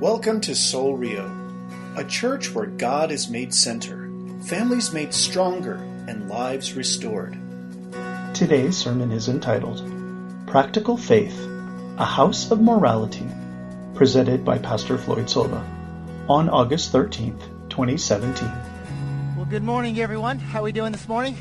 Welcome 0.00 0.40
to 0.42 0.54
Soul 0.54 0.96
Rio, 0.96 1.28
a 1.96 2.04
church 2.04 2.54
where 2.54 2.66
God 2.66 3.10
is 3.10 3.28
made 3.28 3.52
center, 3.52 4.08
families 4.44 4.92
made 4.92 5.12
stronger, 5.12 5.74
and 6.06 6.28
lives 6.28 6.74
restored. 6.74 7.36
Today's 8.32 8.76
sermon 8.76 9.10
is 9.10 9.28
entitled 9.28 9.82
Practical 10.46 10.96
Faith, 10.96 11.36
a 11.98 12.04
House 12.04 12.52
of 12.52 12.60
Morality, 12.60 13.26
presented 13.96 14.44
by 14.44 14.58
Pastor 14.58 14.98
Floyd 14.98 15.28
Silva 15.28 15.66
on 16.28 16.48
August 16.48 16.92
13th, 16.92 17.68
2017. 17.68 18.48
Well, 19.36 19.46
good 19.46 19.64
morning, 19.64 19.98
everyone. 19.98 20.38
How 20.38 20.60
are 20.60 20.62
we 20.62 20.70
doing 20.70 20.92
this 20.92 21.08
morning? 21.08 21.36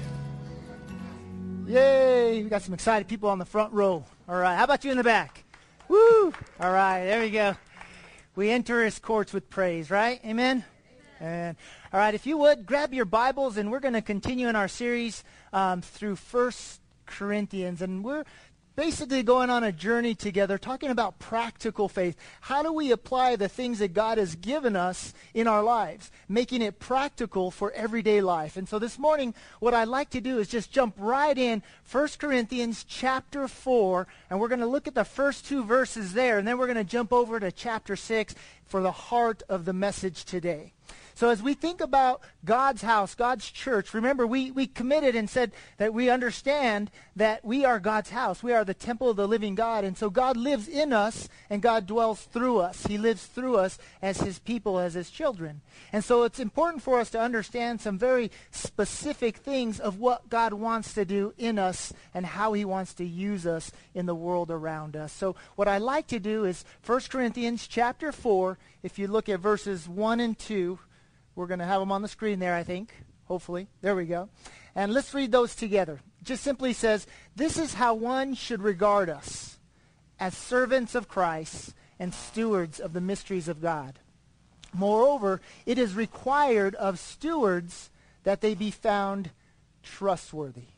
Yay! 1.68 2.42
We 2.42 2.50
got 2.50 2.64
some 2.64 2.74
excited 2.74 3.08
people 3.08 3.30
on 3.30 3.38
the 3.38 3.46
front 3.46 3.72
row. 3.72 4.04
All 4.28 4.36
right. 4.36 4.56
How 4.56 4.64
about 4.64 4.84
you 4.84 4.90
in 4.90 4.98
the 4.98 5.04
back? 5.04 5.44
Woo! 5.90 6.34
All 6.60 6.72
right. 6.72 7.04
There 7.04 7.20
we 7.20 7.30
go. 7.30 7.56
We 8.38 8.52
enter 8.52 8.84
his 8.84 9.00
courts 9.00 9.34
with 9.34 9.50
praise, 9.50 9.90
right? 9.90 10.22
Amen? 10.24 10.64
And 11.20 11.58
all 11.92 12.00
right, 12.00 12.14
if 12.14 12.28
you 12.28 12.38
would 12.38 12.68
grab 12.68 12.94
your 12.94 13.06
Bibles, 13.06 13.58
and 13.58 13.72
we're 13.72 13.80
going 13.80 13.96
to 13.96 14.02
continue 14.04 14.48
in 14.48 14.56
our 14.56 14.68
series 14.68 15.24
um, 15.52 15.82
through 15.82 16.18
First 16.18 16.80
Corinthians, 17.08 17.82
and 17.82 18.04
we're 18.04 18.26
basically 18.78 19.24
going 19.24 19.50
on 19.50 19.64
a 19.64 19.72
journey 19.72 20.14
together, 20.14 20.56
talking 20.60 20.92
about 20.92 21.18
practical 21.18 21.90
faith. 21.90 22.16
How 22.42 22.62
do 22.62 22.72
we 22.72 22.92
apply 22.92 23.36
the 23.36 23.50
things 23.50 23.80
that 23.80 23.92
God 23.96 24.20
has 24.20 24.36
given 24.36 24.76
us 24.76 25.16
in 25.34 25.48
our 25.48 25.64
lives, 25.64 26.12
making 26.30 26.62
it 26.62 26.78
practical 26.78 27.50
for 27.50 27.72
everyday 27.72 28.22
life? 28.22 28.56
And 28.56 28.70
so 28.70 28.78
this 28.78 29.00
morning, 29.00 29.34
what 29.60 29.74
I'd 29.74 29.88
like 29.88 30.12
to 30.12 30.22
do 30.22 30.38
is 30.38 30.48
just 30.48 30.72
jump 30.72 30.94
right 31.00 31.36
in 31.36 31.64
1 31.92 32.08
Corinthians 32.20 32.84
chapter 32.84 33.48
4, 33.48 34.08
and 34.30 34.40
we're 34.40 34.48
going 34.48 34.60
to 34.60 34.68
look 34.68 34.88
at 34.88 34.94
the 34.94 35.04
first 35.04 35.48
two 35.48 35.64
verses 35.64 36.14
there, 36.14 36.38
and 36.38 36.48
then 36.48 36.60
we're 36.60 36.68
going 36.68 36.78
to 36.78 36.84
jump 36.84 37.12
over 37.12 37.40
to 37.40 37.52
chapter 37.52 37.96
6 37.96 38.36
for 38.68 38.82
the 38.82 38.92
heart 38.92 39.42
of 39.50 39.66
the 39.66 39.74
message 39.74 40.24
today. 40.24 40.74
So 41.18 41.32
as 41.32 41.42
we 41.42 41.56
think 41.56 41.82
about 41.82 42.22
God's 42.46 42.84
house, 42.84 43.16
God's 43.16 43.50
church, 43.50 43.96
remember 43.96 44.28
we, 44.28 44.52
we 44.52 44.68
committed 44.68 45.16
and 45.16 45.28
said 45.28 45.52
that 45.78 45.92
we 45.92 46.12
understand 46.12 46.92
that 47.16 47.44
we 47.44 47.66
are 47.66 47.80
God's 47.80 48.12
house. 48.12 48.44
We 48.44 48.54
are 48.54 48.64
the 48.64 48.76
temple 48.76 49.10
of 49.10 49.18
the 49.18 49.28
living 49.28 49.56
God. 49.56 49.84
And 49.84 49.98
so 49.98 50.12
God 50.12 50.38
lives 50.38 50.68
in 50.68 50.94
us 50.94 51.28
and 51.50 51.60
God 51.60 51.88
dwells 51.88 52.22
through 52.22 52.60
us. 52.60 52.86
He 52.86 53.00
lives 53.00 53.26
through 53.26 53.58
us 53.58 53.80
as 54.00 54.22
his 54.22 54.38
people, 54.38 54.78
as 54.78 54.94
his 54.94 55.10
children. 55.10 55.62
And 55.92 56.04
so 56.04 56.22
it's 56.22 56.40
important 56.40 56.84
for 56.84 57.00
us 57.00 57.10
to 57.10 57.20
understand 57.20 57.82
some 57.82 57.98
very 57.98 58.30
specific 58.52 59.38
things 59.38 59.80
of 59.80 59.98
what 59.98 60.30
God 60.30 60.54
wants 60.54 60.94
to 60.94 61.04
do 61.04 61.34
in 61.36 61.58
us 61.58 61.92
and 62.14 62.28
how 62.28 62.54
he 62.54 62.64
wants 62.64 62.94
to 62.94 63.04
use 63.04 63.48
us 63.48 63.72
in 63.96 64.06
the 64.06 64.14
world 64.14 64.52
around 64.52 64.96
us. 64.96 65.14
So 65.14 65.36
what 65.56 65.68
I 65.68 65.80
like 65.80 66.06
to 66.10 66.20
do 66.20 66.46
is 66.46 66.64
1 66.86 67.00
Corinthians 67.10 67.66
chapter 67.66 68.12
4, 68.12 68.60
if 68.84 69.00
you 69.00 69.08
look 69.08 69.28
at 69.28 69.40
verses 69.40 69.90
1 69.90 70.20
and 70.20 70.38
2, 70.38 70.78
we're 71.38 71.46
going 71.46 71.60
to 71.60 71.66
have 71.66 71.80
them 71.80 71.92
on 71.92 72.02
the 72.02 72.08
screen 72.08 72.40
there, 72.40 72.56
I 72.56 72.64
think. 72.64 72.92
Hopefully. 73.26 73.68
There 73.82 73.96
we 73.96 74.06
go. 74.06 74.30
And 74.74 74.92
let's 74.92 75.14
read 75.14 75.32
those 75.32 75.56
together. 75.56 76.00
Just 76.24 76.44
simply 76.44 76.74
says, 76.74 77.06
This 77.36 77.60
is 77.60 77.76
how 77.76 77.94
one 77.94 78.34
should 78.34 78.62
regard 78.62 79.08
us 79.08 79.60
as 80.20 80.36
servants 80.36 80.96
of 80.96 81.08
Christ 81.08 81.76
and 82.00 82.12
stewards 82.12 82.80
of 82.80 82.94
the 82.94 83.02
mysteries 83.02 83.48
of 83.48 83.62
God. 83.62 84.00
Moreover, 84.74 85.40
it 85.68 85.78
is 85.78 85.94
required 85.94 86.74
of 86.76 86.98
stewards 86.98 87.92
that 88.24 88.42
they 88.42 88.56
be 88.56 88.72
found 88.72 89.30
trustworthy. 89.84 90.70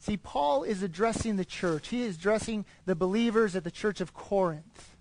See, 0.00 0.16
Paul 0.16 0.64
is 0.64 0.82
addressing 0.82 1.36
the 1.36 1.44
church. 1.44 1.88
He 1.88 2.02
is 2.02 2.16
addressing 2.16 2.64
the 2.84 2.96
believers 2.96 3.54
at 3.54 3.62
the 3.62 3.70
church 3.70 4.00
of 4.00 4.12
Corinth. 4.12 4.96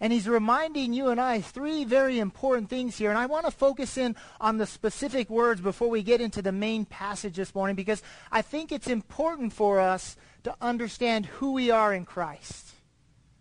And 0.00 0.12
he's 0.12 0.26
reminding 0.26 0.94
you 0.94 1.08
and 1.08 1.20
I 1.20 1.42
three 1.42 1.84
very 1.84 2.18
important 2.18 2.70
things 2.70 2.96
here. 2.96 3.10
And 3.10 3.18
I 3.18 3.26
want 3.26 3.44
to 3.44 3.50
focus 3.50 3.98
in 3.98 4.16
on 4.40 4.56
the 4.56 4.66
specific 4.66 5.28
words 5.28 5.60
before 5.60 5.90
we 5.90 6.02
get 6.02 6.22
into 6.22 6.40
the 6.40 6.52
main 6.52 6.86
passage 6.86 7.36
this 7.36 7.54
morning 7.54 7.76
because 7.76 8.02
I 8.32 8.40
think 8.40 8.72
it's 8.72 8.88
important 8.88 9.52
for 9.52 9.78
us 9.78 10.16
to 10.44 10.54
understand 10.60 11.26
who 11.26 11.52
we 11.52 11.70
are 11.70 11.92
in 11.92 12.06
Christ, 12.06 12.70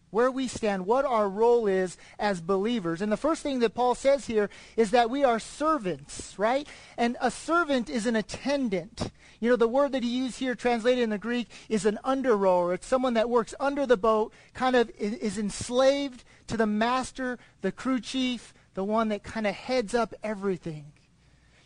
where 0.10 0.30
we 0.30 0.50
stand, 0.50 0.86
what 0.86 1.06
our 1.06 1.30
role 1.30 1.66
is 1.66 1.98
as 2.18 2.42
believers. 2.42 3.02
And 3.02 3.10
the 3.10 3.16
first 3.16 3.42
thing 3.42 3.60
that 3.60 3.74
Paul 3.74 3.96
says 3.96 4.28
here 4.28 4.50
is 4.76 4.92
that 4.92 5.10
we 5.10 5.24
are 5.24 5.40
servants, 5.40 6.38
right? 6.38 6.68
And 6.98 7.16
a 7.22 7.32
servant 7.32 7.90
is 7.90 8.06
an 8.06 8.18
attendant. 8.18 9.12
You 9.40 9.50
know, 9.50 9.56
the 9.56 9.68
word 9.68 9.94
that 9.94 10.04
he 10.04 10.10
used 10.10 10.40
here 10.40 10.56
translated 10.56 11.04
in 11.04 11.10
the 11.10 11.18
Greek 11.18 11.50
is 11.70 11.86
an 11.86 12.00
under 12.04 12.36
rower. 12.36 12.74
It's 12.74 12.88
someone 12.88 13.14
that 13.14 13.30
works 13.30 13.56
under 13.62 13.86
the 13.86 13.96
boat, 13.96 14.34
kind 14.54 14.76
of 14.76 14.92
is 15.00 15.38
enslaved 15.38 16.26
to 16.50 16.58
the 16.58 16.68
master, 16.68 17.40
the 17.62 17.72
crew 17.72 18.00
chief, 18.00 18.54
the 18.74 18.84
one 18.84 19.10
that 19.10 19.24
kind 19.24 19.48
of 19.48 19.56
heads 19.56 19.94
up 19.94 20.14
everything. 20.24 20.92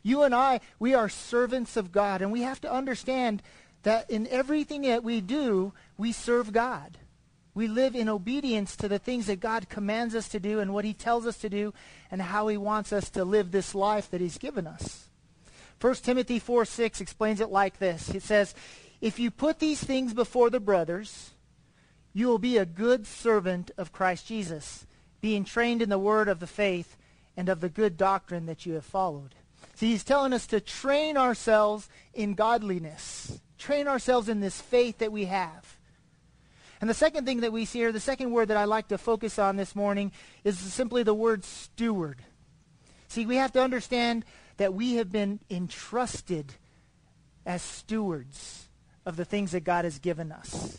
You 0.02 0.24
and 0.24 0.36
I, 0.36 0.60
we 0.80 0.94
are 0.94 1.10
servants 1.10 1.78
of 1.78 1.92
God, 1.92 2.22
and 2.22 2.32
we 2.32 2.42
have 2.42 2.62
to 2.62 2.72
understand 2.72 3.42
that 3.84 4.10
in 4.10 4.28
everything 4.28 4.82
that 4.84 5.04
we 5.04 5.22
do, 5.22 5.74
we 5.98 6.12
serve 6.12 6.52
God. 6.52 6.98
We 7.56 7.68
live 7.68 7.96
in 7.96 8.10
obedience 8.10 8.76
to 8.78 8.88
the 8.88 9.00
things 9.00 9.28
that 9.28 9.40
God 9.40 9.70
commands 9.70 10.16
us 10.16 10.28
to 10.30 10.40
do 10.40 10.60
and 10.60 10.74
what 10.74 10.86
he 10.86 10.94
tells 10.94 11.28
us 11.28 11.38
to 11.40 11.50
do 11.50 11.74
and 12.10 12.22
how 12.22 12.48
he 12.48 12.58
wants 12.58 12.92
us 12.92 13.10
to 13.12 13.24
live 13.24 13.52
this 13.52 13.76
life 13.76 14.10
that 14.10 14.22
he's 14.22 14.38
given 14.38 14.66
us. 14.66 15.08
1 15.80 15.96
Timothy 15.96 16.40
4 16.40 16.66
6 16.66 17.02
explains 17.02 17.42
it 17.42 17.50
like 17.50 17.78
this. 17.78 18.10
It 18.10 18.24
says, 18.24 18.56
If 19.02 19.20
you 19.20 19.30
put 19.30 19.60
these 19.60 19.84
things 19.84 20.14
before 20.14 20.50
the 20.50 20.60
brothers, 20.60 21.33
you 22.14 22.28
will 22.28 22.40
be 22.40 22.58
a 22.58 22.66
good 22.66 23.08
servant 23.08 23.72
of 23.78 23.92
Christ 23.92 24.28
Jesus, 24.28 24.86
being 25.20 25.44
trained 25.44 25.82
in 25.82 25.90
the 25.90 25.98
word 25.98 26.28
of 26.28 26.40
the 26.40 26.48
faith 26.48 26.96
and 27.36 27.50
of 27.50 27.60
the 27.60 27.70
good 27.70 27.98
doctrine 27.98 28.46
that 28.46 28.66
you 28.66 28.74
have 28.74 28.86
followed. 28.86 29.36
See, 29.76 29.92
he's 29.92 30.04
telling 30.04 30.34
us 30.34 30.46
to 30.48 30.62
train 30.62 31.18
ourselves 31.18 31.90
in 32.14 32.36
godliness, 32.36 33.40
train 33.58 33.88
ourselves 33.88 34.30
in 34.30 34.40
this 34.40 34.62
faith 34.62 35.00
that 35.00 35.12
we 35.12 35.26
have. 35.26 35.78
And 36.80 36.90
the 36.90 36.94
second 36.94 37.26
thing 37.26 37.40
that 37.42 37.54
we 37.54 37.66
see 37.66 37.80
here, 37.80 37.92
the 37.92 38.00
second 38.00 38.32
word 38.32 38.50
that 38.50 38.58
I 38.58 38.66
like 38.66 38.90
to 38.90 38.98
focus 38.98 39.40
on 39.40 39.56
this 39.56 39.76
morning, 39.76 40.12
is 40.44 40.60
simply 40.60 41.02
the 41.02 41.14
word 41.14 41.44
steward. 41.44 42.20
See, 43.08 43.26
we 43.26 43.38
have 43.38 43.54
to 43.54 43.62
understand 43.62 44.26
that 44.58 44.74
we 44.74 44.96
have 44.96 45.12
been 45.12 45.40
entrusted 45.50 46.54
as 47.46 47.62
stewards 47.62 48.68
of 49.06 49.16
the 49.16 49.26
things 49.26 49.52
that 49.52 49.64
God 49.64 49.86
has 49.86 49.98
given 49.98 50.32
us. 50.32 50.78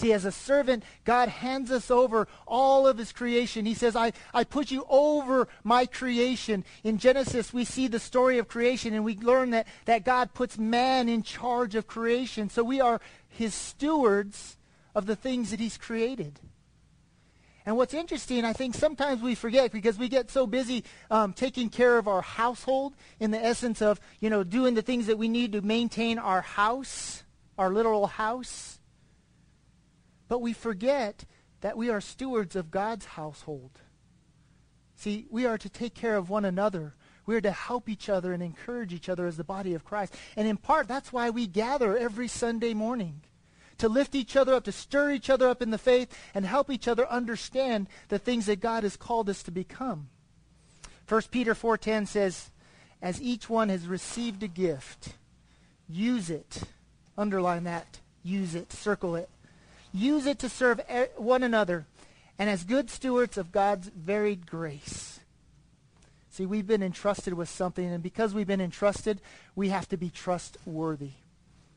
See, 0.00 0.14
as 0.14 0.24
a 0.24 0.32
servant, 0.32 0.82
God 1.04 1.28
hands 1.28 1.70
us 1.70 1.90
over 1.90 2.26
all 2.46 2.86
of 2.86 2.96
his 2.96 3.12
creation. 3.12 3.66
He 3.66 3.74
says, 3.74 3.94
I, 3.94 4.14
I 4.32 4.44
put 4.44 4.70
you 4.70 4.86
over 4.88 5.46
my 5.62 5.84
creation. 5.84 6.64
In 6.82 6.96
Genesis, 6.96 7.52
we 7.52 7.66
see 7.66 7.86
the 7.86 8.00
story 8.00 8.38
of 8.38 8.48
creation, 8.48 8.94
and 8.94 9.04
we 9.04 9.18
learn 9.18 9.50
that, 9.50 9.66
that 9.84 10.06
God 10.06 10.32
puts 10.32 10.56
man 10.56 11.10
in 11.10 11.22
charge 11.22 11.74
of 11.74 11.86
creation. 11.86 12.48
So 12.48 12.64
we 12.64 12.80
are 12.80 12.98
his 13.28 13.52
stewards 13.54 14.56
of 14.94 15.04
the 15.04 15.16
things 15.16 15.50
that 15.50 15.60
he's 15.60 15.76
created. 15.76 16.40
And 17.66 17.76
what's 17.76 17.92
interesting, 17.92 18.46
I 18.46 18.54
think 18.54 18.74
sometimes 18.74 19.20
we 19.20 19.34
forget 19.34 19.70
because 19.70 19.98
we 19.98 20.08
get 20.08 20.30
so 20.30 20.46
busy 20.46 20.82
um, 21.10 21.34
taking 21.34 21.68
care 21.68 21.98
of 21.98 22.08
our 22.08 22.22
household 22.22 22.94
in 23.18 23.32
the 23.32 23.44
essence 23.44 23.82
of, 23.82 24.00
you 24.18 24.30
know, 24.30 24.44
doing 24.44 24.72
the 24.72 24.80
things 24.80 25.08
that 25.08 25.18
we 25.18 25.28
need 25.28 25.52
to 25.52 25.60
maintain 25.60 26.18
our 26.18 26.40
house, 26.40 27.22
our 27.58 27.68
literal 27.68 28.06
house. 28.06 28.79
But 30.30 30.40
we 30.40 30.52
forget 30.52 31.24
that 31.60 31.76
we 31.76 31.90
are 31.90 32.00
stewards 32.00 32.54
of 32.54 32.70
God's 32.70 33.04
household. 33.04 33.72
See, 34.94 35.26
we 35.28 35.44
are 35.44 35.58
to 35.58 35.68
take 35.68 35.92
care 35.92 36.16
of 36.16 36.30
one 36.30 36.44
another. 36.44 36.94
We 37.26 37.34
are 37.34 37.40
to 37.40 37.50
help 37.50 37.88
each 37.88 38.08
other 38.08 38.32
and 38.32 38.40
encourage 38.40 38.94
each 38.94 39.08
other 39.08 39.26
as 39.26 39.36
the 39.36 39.42
body 39.42 39.74
of 39.74 39.84
Christ. 39.84 40.14
And 40.36 40.46
in 40.46 40.56
part, 40.56 40.86
that's 40.86 41.12
why 41.12 41.30
we 41.30 41.48
gather 41.48 41.98
every 41.98 42.28
Sunday 42.28 42.74
morning. 42.74 43.22
To 43.78 43.88
lift 43.88 44.14
each 44.14 44.36
other 44.36 44.54
up, 44.54 44.62
to 44.64 44.72
stir 44.72 45.10
each 45.10 45.30
other 45.30 45.48
up 45.48 45.62
in 45.62 45.72
the 45.72 45.78
faith, 45.78 46.16
and 46.32 46.46
help 46.46 46.70
each 46.70 46.86
other 46.86 47.08
understand 47.08 47.88
the 48.06 48.20
things 48.20 48.46
that 48.46 48.60
God 48.60 48.84
has 48.84 48.96
called 48.96 49.28
us 49.28 49.42
to 49.42 49.50
become. 49.50 50.10
1 51.08 51.22
Peter 51.32 51.56
4.10 51.56 52.06
says, 52.06 52.52
As 53.02 53.20
each 53.20 53.50
one 53.50 53.68
has 53.68 53.88
received 53.88 54.44
a 54.44 54.48
gift, 54.48 55.14
use 55.88 56.30
it. 56.30 56.62
Underline 57.18 57.64
that. 57.64 57.98
Use 58.22 58.54
it. 58.54 58.72
Circle 58.72 59.16
it 59.16 59.28
Use 59.92 60.26
it 60.26 60.38
to 60.40 60.48
serve 60.48 60.80
one 61.16 61.42
another 61.42 61.86
and 62.38 62.48
as 62.48 62.64
good 62.64 62.90
stewards 62.90 63.36
of 63.36 63.52
God's 63.52 63.88
varied 63.88 64.46
grace. 64.46 65.20
See, 66.30 66.46
we've 66.46 66.66
been 66.66 66.82
entrusted 66.82 67.34
with 67.34 67.48
something, 67.48 67.84
and 67.84 68.02
because 68.02 68.32
we've 68.32 68.46
been 68.46 68.60
entrusted, 68.60 69.20
we 69.56 69.68
have 69.70 69.88
to 69.88 69.96
be 69.96 70.10
trustworthy. 70.10 71.10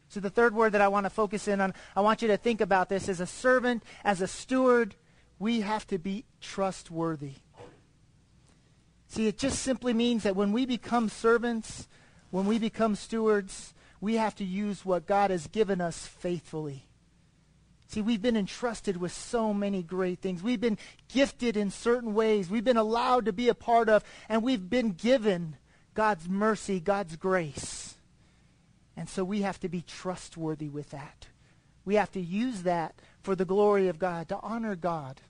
So 0.10 0.19
the 0.19 0.30
third 0.30 0.54
word 0.54 0.74
that 0.74 0.81
I 0.81 0.89
want 0.89 1.06
to 1.06 1.10
focus 1.10 1.48
in 1.48 1.60
on, 1.60 1.74
I 1.95 2.01
want 2.01 2.21
you 2.21 2.27
to 2.27 2.38
think 2.38 2.62
about 2.62 2.88
this 2.88 3.10
as 3.10 3.19
a 3.19 3.25
servant, 3.25 3.83
as 4.04 4.21
a 4.21 4.27
steward, 4.27 4.95
we 5.39 5.62
have 5.62 5.88
to 5.88 5.98
be 5.98 6.25
trustworthy. 6.39 7.33
See, 9.07 9.27
it 9.27 9.39
just 9.39 9.60
simply 9.60 9.94
means 9.94 10.24
that 10.24 10.36
when 10.36 10.51
we 10.51 10.65
become 10.65 11.10
servants, 11.10 11.88
when 12.30 12.45
we 12.45 12.60
become 12.60 12.95
stewards, 12.95 13.74
we 14.00 14.15
have 14.15 14.36
to 14.36 14.45
use 14.45 14.86
what 14.86 15.07
God 15.07 15.31
has 15.31 15.48
given 15.48 15.81
us 15.81 16.06
faithfully. 16.06 16.86
See, 17.94 18.01
we've 18.01 18.24
been 18.24 18.36
entrusted 18.36 18.98
with 18.98 19.13
so 19.13 19.54
many 19.54 19.84
great 19.84 20.19
things. 20.19 20.42
We've 20.42 20.60
been 20.60 20.80
gifted 21.10 21.56
in 21.56 21.69
certain 21.69 22.16
ways. 22.16 22.50
We've 22.50 22.63
been 22.63 22.75
allowed 22.75 23.25
to 23.25 23.34
be 23.34 23.50
a 23.50 23.54
part 23.54 23.88
of, 23.88 24.04
and 24.28 24.42
we've 24.42 24.68
been 24.68 24.94
given 24.94 25.57
God's 25.94 26.28
mercy, 26.28 26.80
God's 26.80 27.16
grace. 27.18 27.94
And 28.98 29.07
so 29.07 29.24
we 29.24 29.44
have 29.44 29.60
to 29.60 29.69
be 29.69 29.84
trustworthy 29.84 30.69
with 30.69 30.90
that. 30.90 31.28
We 31.86 31.94
have 31.94 32.12
to 32.13 32.19
use 32.19 32.63
that 32.63 32.95
for 33.22 33.36
the 33.36 33.45
glory 33.45 33.90
of 33.90 34.00
God, 34.00 34.28
to 34.30 34.39
honor 34.42 34.75
God. 34.75 35.22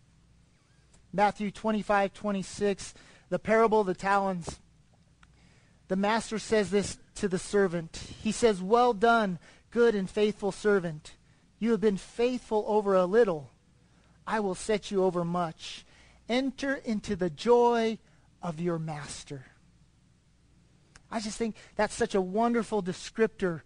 Matthew 1.12 1.52
25, 1.52 2.14
26, 2.14 2.94
the 3.28 3.40
parable 3.40 3.82
of 3.82 3.88
the 3.88 3.94
talents. 3.94 4.62
The 5.90 5.98
master 5.98 6.40
says 6.40 6.72
this 6.72 6.98
to 7.16 7.28
the 7.28 7.40
servant. 7.40 7.98
He 8.22 8.32
says, 8.32 8.62
Well 8.62 8.94
done, 8.94 9.38
good 9.70 9.96
and 9.96 10.10
faithful 10.10 10.54
servant. 10.54 11.16
You 11.64 11.72
have 11.72 11.80
been 11.80 11.96
faithful 11.96 12.66
over 12.68 12.94
a 12.94 13.06
little. 13.06 13.50
I 14.28 14.42
will 14.42 14.54
set 14.54 14.92
you 14.92 15.06
over 15.06 15.24
much. 15.24 15.86
Enter 16.28 16.76
into 16.76 17.16
the 17.16 17.30
joy 17.30 18.00
of 18.42 18.60
your 18.60 18.78
master. 18.78 19.46
I 21.10 21.22
just 21.22 21.38
think 21.38 21.56
that's 21.78 21.94
such 21.94 22.16
a 22.16 22.20
wonderful 22.20 22.84
descriptor 22.84 23.62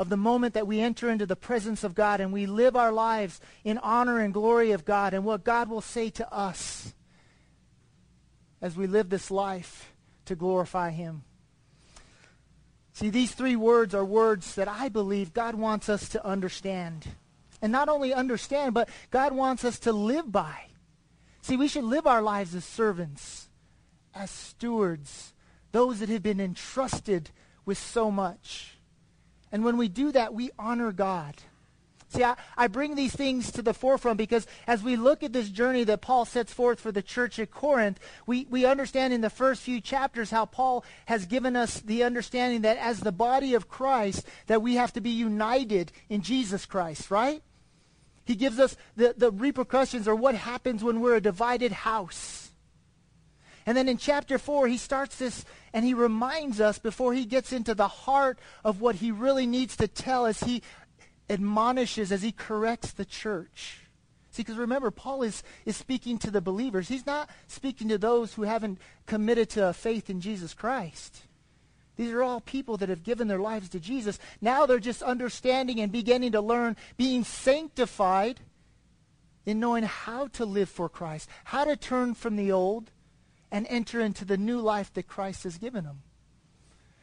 of 0.00 0.08
the 0.08 0.16
moment 0.16 0.54
that 0.54 0.66
we 0.66 0.80
enter 0.80 1.08
into 1.08 1.26
the 1.26 1.36
presence 1.36 1.84
of 1.84 1.94
God 1.94 2.20
and 2.20 2.32
we 2.32 2.46
live 2.46 2.74
our 2.74 2.90
lives 2.90 3.40
in 3.62 3.78
honor 3.78 4.18
and 4.18 4.34
glory 4.34 4.72
of 4.72 4.84
God 4.84 5.14
and 5.14 5.24
what 5.24 5.44
God 5.44 5.68
will 5.68 5.80
say 5.80 6.10
to 6.10 6.32
us 6.34 6.92
as 8.60 8.76
we 8.76 8.88
live 8.88 9.10
this 9.10 9.30
life 9.30 9.92
to 10.24 10.34
glorify 10.34 10.90
him. 10.90 11.22
See, 13.00 13.08
these 13.08 13.32
three 13.32 13.56
words 13.56 13.94
are 13.94 14.04
words 14.04 14.56
that 14.56 14.68
I 14.68 14.90
believe 14.90 15.32
God 15.32 15.54
wants 15.54 15.88
us 15.88 16.10
to 16.10 16.22
understand. 16.22 17.08
And 17.62 17.72
not 17.72 17.88
only 17.88 18.12
understand, 18.12 18.74
but 18.74 18.90
God 19.10 19.32
wants 19.32 19.64
us 19.64 19.78
to 19.80 19.92
live 19.92 20.30
by. 20.30 20.66
See, 21.40 21.56
we 21.56 21.66
should 21.66 21.84
live 21.84 22.06
our 22.06 22.20
lives 22.20 22.54
as 22.54 22.62
servants, 22.66 23.48
as 24.14 24.30
stewards, 24.30 25.32
those 25.72 26.00
that 26.00 26.10
have 26.10 26.22
been 26.22 26.40
entrusted 26.40 27.30
with 27.64 27.78
so 27.78 28.10
much. 28.10 28.76
And 29.50 29.64
when 29.64 29.78
we 29.78 29.88
do 29.88 30.12
that, 30.12 30.34
we 30.34 30.50
honor 30.58 30.92
God. 30.92 31.36
See, 32.10 32.24
I, 32.24 32.34
I, 32.56 32.66
bring 32.66 32.96
these 32.96 33.14
things 33.14 33.52
to 33.52 33.62
the 33.62 33.72
forefront 33.72 34.18
because 34.18 34.44
as 34.66 34.82
we 34.82 34.96
look 34.96 35.22
at 35.22 35.32
this 35.32 35.48
journey 35.48 35.84
that 35.84 36.00
Paul 36.00 36.24
sets 36.24 36.52
forth 36.52 36.80
for 36.80 36.90
the 36.90 37.02
church 37.02 37.38
at 37.38 37.52
Corinth, 37.52 38.00
we, 38.26 38.48
we 38.50 38.64
understand 38.64 39.12
in 39.14 39.20
the 39.20 39.30
first 39.30 39.62
few 39.62 39.80
chapters 39.80 40.32
how 40.32 40.44
Paul 40.44 40.84
has 41.06 41.26
given 41.26 41.54
us 41.54 41.78
the 41.78 42.02
understanding 42.02 42.62
that 42.62 42.78
as 42.78 42.98
the 42.98 43.12
body 43.12 43.54
of 43.54 43.68
Christ, 43.68 44.26
that 44.48 44.60
we 44.60 44.74
have 44.74 44.92
to 44.94 45.00
be 45.00 45.10
united 45.10 45.92
in 46.08 46.22
Jesus 46.22 46.66
Christ, 46.66 47.12
right? 47.12 47.44
He 48.24 48.34
gives 48.34 48.58
us 48.58 48.76
the, 48.96 49.14
the 49.16 49.30
repercussions 49.30 50.08
or 50.08 50.16
what 50.16 50.34
happens 50.34 50.82
when 50.82 51.00
we're 51.00 51.14
a 51.14 51.20
divided 51.20 51.70
house. 51.70 52.50
And 53.66 53.76
then 53.76 53.88
in 53.88 53.98
chapter 53.98 54.36
4, 54.36 54.66
he 54.66 54.78
starts 54.78 55.16
this 55.16 55.44
and 55.72 55.84
he 55.84 55.94
reminds 55.94 56.60
us 56.60 56.80
before 56.80 57.14
he 57.14 57.24
gets 57.24 57.52
into 57.52 57.72
the 57.72 57.86
heart 57.86 58.40
of 58.64 58.80
what 58.80 58.96
he 58.96 59.12
really 59.12 59.46
needs 59.46 59.76
to 59.76 59.86
tell 59.86 60.26
as 60.26 60.40
he 60.40 60.62
admonishes, 61.30 62.12
as 62.12 62.22
he 62.22 62.32
corrects 62.32 62.92
the 62.92 63.06
church. 63.06 63.86
See, 64.32 64.42
because 64.42 64.56
remember, 64.56 64.90
Paul 64.90 65.22
is, 65.22 65.42
is 65.64 65.76
speaking 65.76 66.18
to 66.18 66.30
the 66.30 66.40
believers. 66.40 66.88
He's 66.88 67.06
not 67.06 67.30
speaking 67.46 67.88
to 67.88 67.98
those 67.98 68.34
who 68.34 68.42
haven't 68.42 68.78
committed 69.06 69.48
to 69.50 69.68
a 69.68 69.72
faith 69.72 70.10
in 70.10 70.20
Jesus 70.20 70.54
Christ. 70.54 71.22
These 71.96 72.12
are 72.12 72.22
all 72.22 72.40
people 72.40 72.76
that 72.78 72.88
have 72.88 73.02
given 73.02 73.28
their 73.28 73.40
lives 73.40 73.68
to 73.70 73.80
Jesus. 73.80 74.18
Now 74.40 74.66
they're 74.66 74.78
just 74.78 75.02
understanding 75.02 75.80
and 75.80 75.92
beginning 75.92 76.32
to 76.32 76.40
learn, 76.40 76.76
being 76.96 77.24
sanctified 77.24 78.40
in 79.44 79.60
knowing 79.60 79.84
how 79.84 80.28
to 80.28 80.44
live 80.44 80.68
for 80.68 80.88
Christ, 80.88 81.28
how 81.44 81.64
to 81.64 81.76
turn 81.76 82.14
from 82.14 82.36
the 82.36 82.52
old 82.52 82.90
and 83.50 83.66
enter 83.68 84.00
into 84.00 84.24
the 84.24 84.36
new 84.36 84.60
life 84.60 84.92
that 84.94 85.08
Christ 85.08 85.42
has 85.44 85.58
given 85.58 85.84
them. 85.84 86.02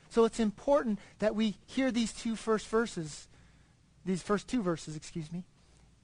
So 0.10 0.24
it's 0.24 0.40
important 0.40 1.00
that 1.20 1.36
we 1.36 1.58
hear 1.66 1.92
these 1.92 2.14
two 2.14 2.36
first 2.36 2.68
verses, 2.68 3.28
these 4.08 4.24
first 4.24 4.48
two 4.48 4.64
verses, 4.64 4.96
excuse 4.96 5.32
me, 5.32 5.44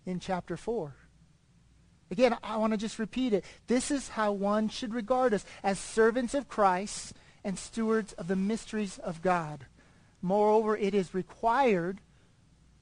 in 0.05 0.19
chapter 0.19 0.57
4. 0.57 0.93
Again, 2.11 2.37
I 2.43 2.57
want 2.57 2.71
to 2.73 2.77
just 2.77 2.99
repeat 2.99 3.33
it. 3.33 3.43
This 3.67 3.89
is 3.89 4.09
how 4.09 4.33
one 4.33 4.69
should 4.69 4.93
regard 4.93 5.33
us 5.33 5.45
as 5.63 5.79
servants 5.79 6.35
of 6.35 6.47
Christ 6.47 7.13
and 7.43 7.57
stewards 7.57 8.13
of 8.13 8.27
the 8.27 8.35
mysteries 8.35 8.99
of 8.99 9.21
God. 9.21 9.65
Moreover, 10.21 10.77
it 10.77 10.93
is 10.93 11.13
required 11.13 11.99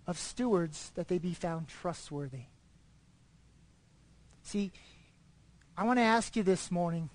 of 0.06 0.18
stewards 0.18 0.91
that 0.95 1.07
they 1.07 1.18
be 1.18 1.33
found 1.33 1.68
trustworthy. 1.68 2.45
See, 4.44 4.71
I 5.77 5.85
want 5.85 5.97
to 5.97 6.03
ask 6.03 6.35
you 6.35 6.44
this 6.44 6.69
morning 6.71 7.09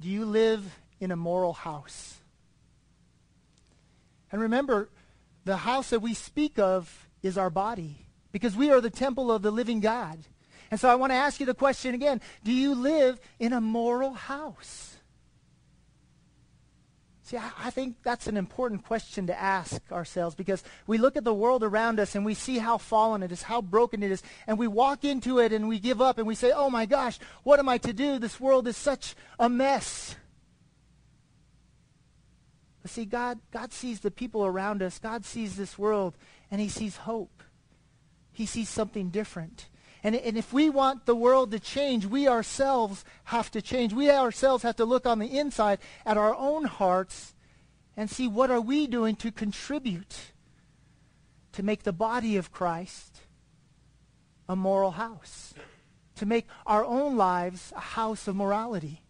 do 0.00 0.08
you 0.08 0.26
live 0.26 0.78
in 1.00 1.10
a 1.10 1.16
moral 1.16 1.54
house? 1.54 2.18
And 4.30 4.42
remember, 4.42 4.90
the 5.46 5.56
house 5.56 5.90
that 5.90 6.00
we 6.00 6.12
speak 6.12 6.58
of 6.58 7.05
is 7.26 7.36
our 7.36 7.50
body 7.50 8.06
because 8.32 8.56
we 8.56 8.70
are 8.70 8.80
the 8.80 8.90
temple 8.90 9.30
of 9.30 9.42
the 9.42 9.50
living 9.50 9.80
God. 9.80 10.18
And 10.70 10.80
so 10.80 10.88
I 10.88 10.94
want 10.94 11.10
to 11.10 11.16
ask 11.16 11.38
you 11.40 11.46
the 11.46 11.54
question 11.54 11.94
again 11.94 12.20
Do 12.44 12.52
you 12.52 12.74
live 12.74 13.20
in 13.38 13.52
a 13.52 13.60
moral 13.60 14.14
house? 14.14 14.96
See, 17.22 17.36
I, 17.36 17.50
I, 17.58 17.70
think 17.70 17.96
that's 18.04 18.28
an 18.28 18.36
important 18.36 18.84
question 18.84 19.26
to 19.26 19.36
ask 19.36 19.82
ourselves 19.90 20.36
because 20.36 20.62
we 20.86 20.96
look 20.96 21.16
at 21.16 21.24
the 21.24 21.34
world 21.34 21.64
around 21.64 21.98
us 21.98 22.14
and 22.14 22.24
we 22.24 22.34
see 22.34 22.58
how 22.58 22.78
fallen 22.78 23.24
it 23.24 23.32
is, 23.32 23.42
how 23.42 23.60
broken 23.60 24.04
it 24.04 24.12
is, 24.12 24.22
and 24.46 24.56
we 24.56 24.68
walk 24.68 25.04
into 25.04 25.40
it 25.40 25.52
and 25.52 25.66
we 25.66 25.80
give 25.80 26.00
up 26.00 26.18
and 26.18 26.26
we 26.28 26.36
say, 26.36 26.52
oh 26.54 26.70
my 26.70 26.86
gosh, 26.86 27.18
what 27.42 27.58
am 27.58 27.68
I 27.68 27.78
to 27.78 27.92
do? 27.92 28.20
This 28.20 28.38
world 28.38 28.68
is 28.68 28.76
such 28.76 29.16
a 29.40 29.48
mess. 29.48 30.14
But 32.80 32.92
see, 32.92 33.06
God, 33.06 33.40
God 33.50 33.72
sees 33.72 33.98
the 33.98 34.12
people 34.12 34.46
around 34.46 34.80
us. 34.80 35.00
God 35.00 35.24
sees 35.24 35.56
this 35.56 35.76
world 35.76 36.14
and 36.50 36.60
he 36.60 36.68
sees 36.68 36.96
hope. 36.96 37.42
He 38.32 38.46
sees 38.46 38.68
something 38.68 39.10
different. 39.10 39.68
And, 40.02 40.14
and 40.14 40.36
if 40.36 40.52
we 40.52 40.70
want 40.70 41.06
the 41.06 41.16
world 41.16 41.50
to 41.50 41.58
change, 41.58 42.06
we 42.06 42.28
ourselves 42.28 43.04
have 43.24 43.50
to 43.52 43.62
change. 43.62 43.92
We 43.92 44.10
ourselves 44.10 44.62
have 44.62 44.76
to 44.76 44.84
look 44.84 45.06
on 45.06 45.18
the 45.18 45.38
inside 45.38 45.78
at 46.04 46.16
our 46.16 46.34
own 46.34 46.64
hearts 46.64 47.34
and 47.96 48.10
see 48.10 48.28
what 48.28 48.50
are 48.50 48.60
we 48.60 48.86
doing 48.86 49.16
to 49.16 49.32
contribute 49.32 50.16
to 51.52 51.62
make 51.62 51.82
the 51.84 51.92
body 51.92 52.36
of 52.36 52.52
Christ 52.52 53.22
a 54.48 54.54
moral 54.54 54.92
house, 54.92 55.54
to 56.16 56.26
make 56.26 56.46
our 56.66 56.84
own 56.84 57.16
lives 57.16 57.72
a 57.74 57.80
house 57.80 58.28
of 58.28 58.36
morality. 58.36 59.02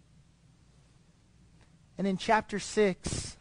And 1.98 2.06
in 2.06 2.16
chapter 2.16 2.58
6, 2.58 3.36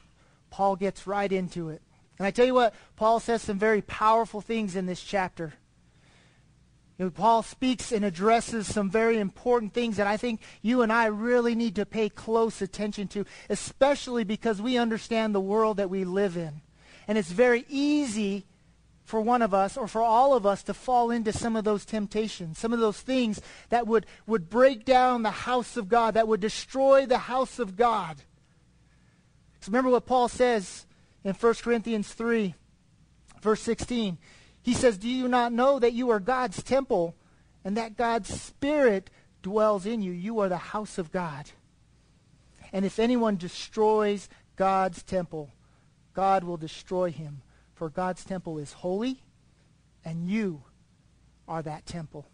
Paul 0.49 0.75
gets 0.75 1.05
right 1.05 1.31
into 1.31 1.69
it. 1.69 1.81
And 2.17 2.25
I 2.25 2.31
tell 2.31 2.45
you 2.45 2.53
what, 2.53 2.74
Paul 2.95 3.19
says 3.19 3.41
some 3.41 3.60
very 3.60 3.81
powerful 3.81 4.41
things 4.41 4.75
in 4.75 4.86
this 4.86 5.03
chapter. 5.03 5.53
You 6.98 7.05
know, 7.05 7.12
Paul 7.12 7.43
speaks 7.43 7.91
and 7.91 8.05
addresses 8.05 8.74
some 8.74 8.89
very 8.89 9.19
important 9.19 9.74
things 9.74 9.98
that 9.98 10.07
I 10.07 10.15
think 10.15 10.39
you 10.62 10.81
and 10.81 10.93
I 10.93 11.07
really 11.07 11.53
need 11.53 11.75
to 11.75 11.86
pay 11.86 12.07
close 12.07 12.62
attention 12.62 13.10
to, 13.10 13.25
especially 13.50 14.24
because 14.24 14.62
we 14.62 14.77
understand 14.77 15.36
the 15.36 15.41
world 15.41 15.77
that 15.77 15.89
we 15.89 16.05
live 16.05 16.38
in. 16.38 16.62
And 17.07 17.17
it's 17.17 17.31
very 17.31 17.65
easy 17.67 18.45
for 19.03 19.19
one 19.22 19.41
of 19.41 19.53
us 19.53 19.75
or 19.75 19.88
for 19.88 20.01
all 20.01 20.34
of 20.34 20.45
us 20.45 20.63
to 20.63 20.74
fall 20.74 21.12
into 21.12 21.34
some 21.34 21.57
of 21.57 21.65
those 21.65 21.86
temptations, 21.86 22.57
some 22.57 22.72
of 22.72 22.79
those 22.79 23.00
things 23.00 23.41
that 23.69 23.86
would, 23.86 24.05
would 24.25 24.50
break 24.50 24.86
down 24.86 25.22
the 25.22 25.31
house 25.31 25.75
of 25.75 25.89
God, 25.89 26.13
that 26.13 26.27
would 26.29 26.39
destroy 26.39 27.05
the 27.05 27.17
house 27.17 27.60
of 27.60 27.75
God. 27.75 28.17
So 29.60 29.69
remember 29.69 29.91
what 29.91 30.05
Paul 30.05 30.27
says 30.29 30.86
in 31.25 31.34
1 31.34 31.53
Corinthians 31.55 32.13
3, 32.13 32.53
verse 33.41 33.62
16. 33.62 34.17
He 34.62 34.74
says, 34.74 34.98
Do 34.98 35.10
you 35.10 35.27
not 35.27 35.51
know 35.51 35.79
that 35.79 35.94
you 35.94 36.12
are 36.12 36.20
God's 36.20 36.63
temple 36.63 37.15
and 37.65 37.75
that 37.75 37.98
God's 37.98 38.29
Spirit 38.29 39.10
dwells 39.41 39.86
in 39.86 40.01
you? 40.01 40.12
You 40.12 40.39
are 40.39 40.50
the 40.50 40.58
house 40.58 40.98
of 40.98 41.12
God. 41.12 41.50
And 42.72 42.86
if 42.86 43.00
anyone 43.00 43.38
destroys 43.38 44.29
God's 44.55 45.01
temple, 45.01 45.50
God 46.13 46.44
will 46.44 46.58
destroy 46.58 47.12
him. 47.12 47.41
For 47.74 47.89
God's 47.89 48.24
temple 48.24 48.58
is 48.58 48.72
holy, 48.72 49.22
and 50.05 50.29
you 50.29 50.63
are 51.48 51.62
that 51.62 51.86
temple. 51.86 52.25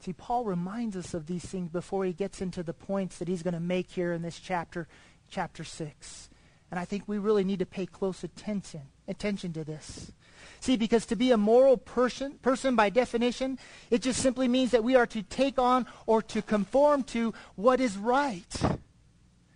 See, 0.00 0.14
Paul 0.14 0.44
reminds 0.44 0.96
us 0.96 1.12
of 1.12 1.26
these 1.26 1.44
things 1.44 1.68
before 1.68 2.06
he 2.06 2.14
gets 2.14 2.40
into 2.40 2.62
the 2.62 2.72
points 2.72 3.18
that 3.18 3.28
he's 3.28 3.42
going 3.42 3.54
to 3.54 3.60
make 3.60 3.90
here 3.90 4.14
in 4.14 4.22
this 4.22 4.40
chapter, 4.40 4.88
chapter 5.28 5.64
6. 5.64 6.29
And 6.70 6.78
I 6.78 6.84
think 6.84 7.04
we 7.06 7.18
really 7.18 7.44
need 7.44 7.58
to 7.58 7.66
pay 7.66 7.86
close 7.86 8.22
attention, 8.22 8.82
attention 9.08 9.52
to 9.54 9.64
this. 9.64 10.12
See, 10.60 10.76
because 10.76 11.06
to 11.06 11.16
be 11.16 11.30
a 11.30 11.36
moral 11.36 11.76
person, 11.76 12.32
person 12.42 12.76
by 12.76 12.90
definition, 12.90 13.58
it 13.90 14.02
just 14.02 14.20
simply 14.20 14.46
means 14.46 14.72
that 14.72 14.84
we 14.84 14.94
are 14.94 15.06
to 15.06 15.22
take 15.22 15.58
on 15.58 15.86
or 16.06 16.22
to 16.22 16.42
conform 16.42 17.02
to 17.04 17.32
what 17.56 17.80
is 17.80 17.96
right. 17.96 18.54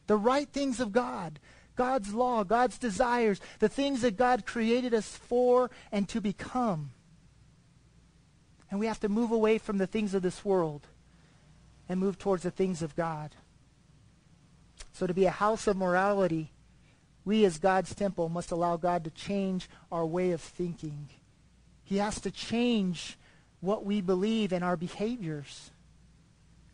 The 0.06 0.16
right 0.16 0.48
things 0.48 0.80
of 0.80 0.92
God. 0.92 1.38
God's 1.76 2.14
law, 2.14 2.44
God's 2.44 2.78
desires, 2.78 3.40
the 3.58 3.68
things 3.68 4.02
that 4.02 4.16
God 4.16 4.46
created 4.46 4.94
us 4.94 5.08
for 5.08 5.70
and 5.92 6.08
to 6.08 6.20
become. 6.20 6.92
And 8.70 8.80
we 8.80 8.86
have 8.86 9.00
to 9.00 9.08
move 9.08 9.30
away 9.30 9.58
from 9.58 9.78
the 9.78 9.86
things 9.86 10.14
of 10.14 10.22
this 10.22 10.44
world 10.44 10.86
and 11.88 12.00
move 12.00 12.18
towards 12.18 12.44
the 12.44 12.50
things 12.50 12.80
of 12.80 12.96
God. 12.96 13.34
So 14.92 15.06
to 15.06 15.14
be 15.14 15.26
a 15.26 15.30
house 15.30 15.66
of 15.66 15.76
morality, 15.76 16.50
we 17.24 17.44
as 17.44 17.58
God's 17.58 17.94
temple 17.94 18.28
must 18.28 18.50
allow 18.50 18.76
God 18.76 19.04
to 19.04 19.10
change 19.10 19.68
our 19.90 20.04
way 20.04 20.32
of 20.32 20.40
thinking. 20.40 21.08
He 21.84 21.98
has 21.98 22.20
to 22.20 22.30
change 22.30 23.16
what 23.60 23.84
we 23.84 24.00
believe 24.00 24.52
and 24.52 24.62
our 24.62 24.76
behaviors 24.76 25.70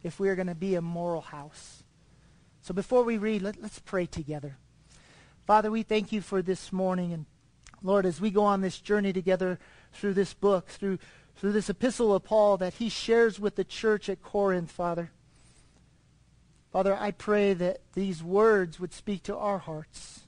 if 0.03 0.19
we 0.19 0.29
are 0.29 0.35
going 0.35 0.49
to 0.49 0.55
be 0.55 0.75
a 0.75 0.83
moral 0.83 1.21
house. 1.21 1.83
So 2.63 2.75
before 2.75 3.05
we 3.05 3.17
read, 3.19 3.43
let, 3.43 3.63
us 3.63 3.81
pray 3.85 4.07
together. 4.07 4.57
Father, 5.47 5.71
we 5.71 5.83
thank 5.83 6.13
you 6.13 6.21
for 6.21 6.43
this 6.43 6.73
morning. 6.73 7.13
And 7.13 7.27
Lord, 7.83 8.07
as 8.07 8.21
we 8.21 8.31
go 8.31 8.45
on 8.45 8.61
this 8.61 8.79
journey 8.79 9.13
together 9.13 9.59
through 9.93 10.15
this 10.15 10.35
book, 10.35 10.69
through, 10.69 10.99
through 11.37 11.53
this 11.53 11.71
epistle 11.71 12.15
of 12.15 12.25
Paul 12.25 12.57
that 12.59 12.75
he 12.75 12.89
shares 12.89 13.39
with 13.39 13.57
the 13.57 13.65
church 13.65 14.09
at 14.09 14.23
Corinth, 14.23 14.71
Father, 14.71 15.11
Father, 16.73 16.97
I 16.97 17.11
pray 17.11 17.53
that 17.55 17.81
these 17.95 18.23
words 18.23 18.79
would 18.79 18.93
speak 18.93 19.25
to 19.25 19.37
our 19.37 19.59
hearts. 19.59 20.21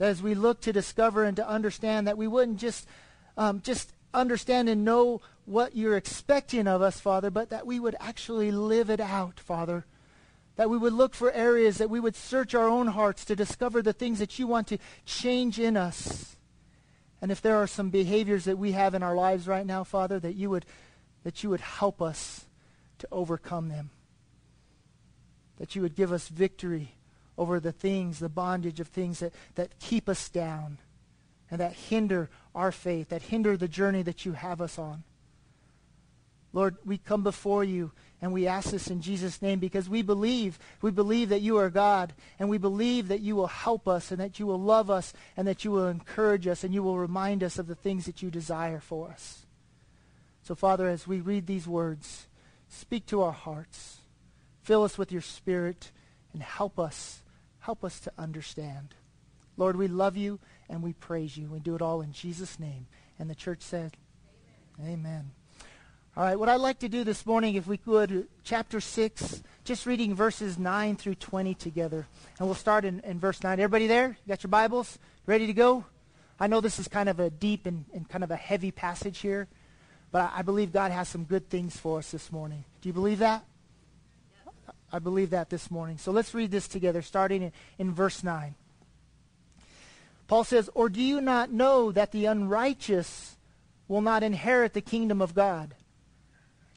That 0.00 0.08
as 0.08 0.22
we 0.22 0.34
look 0.34 0.60
to 0.62 0.72
discover 0.72 1.22
and 1.24 1.36
to 1.36 1.48
understand 1.48 2.08
that 2.08 2.18
we 2.18 2.26
wouldn't 2.26 2.58
just, 2.58 2.88
um, 3.36 3.60
just 3.60 3.92
understand 4.12 4.68
and 4.68 4.84
know 4.84 5.20
what 5.44 5.76
you're 5.76 5.96
expecting 5.96 6.66
of 6.66 6.82
us, 6.82 6.98
Father, 6.98 7.30
but 7.30 7.50
that 7.50 7.66
we 7.66 7.78
would 7.78 7.94
actually 8.00 8.50
live 8.50 8.90
it 8.90 9.00
out, 9.00 9.38
Father. 9.38 9.84
That 10.56 10.70
we 10.70 10.78
would 10.78 10.94
look 10.94 11.14
for 11.14 11.30
areas, 11.30 11.78
that 11.78 11.90
we 11.90 12.00
would 12.00 12.16
search 12.16 12.54
our 12.54 12.68
own 12.68 12.88
hearts 12.88 13.24
to 13.26 13.36
discover 13.36 13.82
the 13.82 13.92
things 13.92 14.18
that 14.18 14.38
you 14.38 14.48
want 14.48 14.66
to 14.68 14.78
change 15.04 15.60
in 15.60 15.76
us. 15.76 16.34
And 17.22 17.30
if 17.30 17.40
there 17.40 17.56
are 17.56 17.68
some 17.68 17.90
behaviors 17.90 18.46
that 18.46 18.58
we 18.58 18.72
have 18.72 18.94
in 18.94 19.02
our 19.04 19.14
lives 19.14 19.46
right 19.46 19.66
now, 19.66 19.84
Father, 19.84 20.18
that 20.18 20.34
you 20.34 20.50
would, 20.50 20.66
that 21.22 21.44
you 21.44 21.50
would 21.50 21.60
help 21.60 22.02
us 22.02 22.46
to 22.98 23.08
overcome 23.12 23.68
them 23.68 23.90
that 25.60 25.76
you 25.76 25.82
would 25.82 25.94
give 25.94 26.10
us 26.10 26.26
victory 26.28 26.94
over 27.40 27.58
the 27.58 27.72
things, 27.72 28.18
the 28.18 28.28
bondage 28.28 28.80
of 28.80 28.88
things 28.88 29.20
that, 29.20 29.32
that 29.54 29.78
keep 29.80 30.10
us 30.10 30.28
down 30.28 30.76
and 31.50 31.58
that 31.58 31.72
hinder 31.72 32.28
our 32.54 32.70
faith, 32.70 33.08
that 33.08 33.22
hinder 33.22 33.56
the 33.56 33.66
journey 33.66 34.02
that 34.02 34.26
you 34.26 34.32
have 34.32 34.60
us 34.60 34.78
on. 34.78 35.02
Lord, 36.52 36.76
we 36.84 36.98
come 36.98 37.22
before 37.22 37.64
you 37.64 37.92
and 38.20 38.30
we 38.34 38.46
ask 38.46 38.72
this 38.72 38.88
in 38.88 39.00
Jesus' 39.00 39.40
name 39.40 39.58
because 39.58 39.88
we 39.88 40.02
believe, 40.02 40.58
we 40.82 40.90
believe 40.90 41.30
that 41.30 41.40
you 41.40 41.56
are 41.56 41.70
God 41.70 42.12
and 42.38 42.50
we 42.50 42.58
believe 42.58 43.08
that 43.08 43.20
you 43.20 43.36
will 43.36 43.46
help 43.46 43.88
us 43.88 44.10
and 44.10 44.20
that 44.20 44.38
you 44.38 44.46
will 44.46 44.60
love 44.60 44.90
us 44.90 45.14
and 45.34 45.48
that 45.48 45.64
you 45.64 45.70
will 45.70 45.88
encourage 45.88 46.46
us 46.46 46.62
and 46.62 46.74
you 46.74 46.82
will 46.82 46.98
remind 46.98 47.42
us 47.42 47.58
of 47.58 47.68
the 47.68 47.74
things 47.74 48.04
that 48.04 48.20
you 48.20 48.30
desire 48.30 48.80
for 48.80 49.08
us. 49.08 49.46
So, 50.42 50.54
Father, 50.54 50.88
as 50.88 51.06
we 51.06 51.20
read 51.20 51.46
these 51.46 51.66
words, 51.66 52.26
speak 52.68 53.06
to 53.06 53.22
our 53.22 53.32
hearts. 53.32 53.98
Fill 54.62 54.84
us 54.84 54.98
with 54.98 55.10
your 55.10 55.22
spirit 55.22 55.90
and 56.32 56.42
help 56.42 56.78
us, 56.78 57.22
help 57.60 57.84
us 57.84 58.00
to 58.00 58.12
understand. 58.18 58.94
Lord, 59.56 59.76
we 59.76 59.88
love 59.88 60.16
you 60.16 60.38
and 60.68 60.82
we 60.82 60.92
praise 60.94 61.36
you. 61.36 61.48
We 61.48 61.60
do 61.60 61.74
it 61.74 61.82
all 61.82 62.00
in 62.00 62.12
Jesus' 62.12 62.58
name. 62.58 62.86
And 63.18 63.28
the 63.28 63.34
church 63.34 63.62
said, 63.62 63.96
Amen. 64.80 64.92
Amen. 64.92 65.30
All 66.16 66.24
right, 66.24 66.38
what 66.38 66.48
I'd 66.48 66.56
like 66.56 66.80
to 66.80 66.88
do 66.88 67.04
this 67.04 67.24
morning, 67.24 67.54
if 67.54 67.68
we 67.68 67.76
could, 67.76 68.26
chapter 68.42 68.80
6, 68.80 69.42
just 69.64 69.86
reading 69.86 70.14
verses 70.14 70.58
9 70.58 70.96
through 70.96 71.14
20 71.14 71.54
together. 71.54 72.06
And 72.38 72.48
we'll 72.48 72.56
start 72.56 72.84
in, 72.84 73.00
in 73.00 73.20
verse 73.20 73.42
9. 73.42 73.60
Everybody 73.60 73.86
there? 73.86 74.08
You 74.08 74.28
got 74.28 74.42
your 74.42 74.48
Bibles? 74.48 74.98
Ready 75.26 75.46
to 75.46 75.52
go? 75.52 75.84
I 76.40 76.48
know 76.48 76.60
this 76.60 76.80
is 76.80 76.88
kind 76.88 77.08
of 77.08 77.20
a 77.20 77.30
deep 77.30 77.66
and, 77.66 77.84
and 77.94 78.08
kind 78.08 78.24
of 78.24 78.30
a 78.32 78.36
heavy 78.36 78.72
passage 78.72 79.18
here, 79.18 79.46
but 80.10 80.22
I, 80.22 80.38
I 80.38 80.42
believe 80.42 80.72
God 80.72 80.90
has 80.90 81.08
some 81.08 81.24
good 81.24 81.48
things 81.48 81.76
for 81.76 81.98
us 81.98 82.10
this 82.10 82.32
morning. 82.32 82.64
Do 82.80 82.88
you 82.88 82.92
believe 82.92 83.20
that? 83.20 83.44
I 84.92 84.98
believe 84.98 85.30
that 85.30 85.50
this 85.50 85.70
morning. 85.70 85.98
So 85.98 86.10
let's 86.10 86.34
read 86.34 86.50
this 86.50 86.68
together, 86.68 87.02
starting 87.02 87.42
in, 87.42 87.52
in 87.78 87.94
verse 87.94 88.24
9. 88.24 88.54
Paul 90.26 90.44
says, 90.44 90.70
Or 90.74 90.88
do 90.88 91.02
you 91.02 91.20
not 91.20 91.50
know 91.50 91.92
that 91.92 92.12
the 92.12 92.26
unrighteous 92.26 93.36
will 93.88 94.00
not 94.00 94.22
inherit 94.22 94.74
the 94.74 94.80
kingdom 94.80 95.20
of 95.20 95.34
God? 95.34 95.74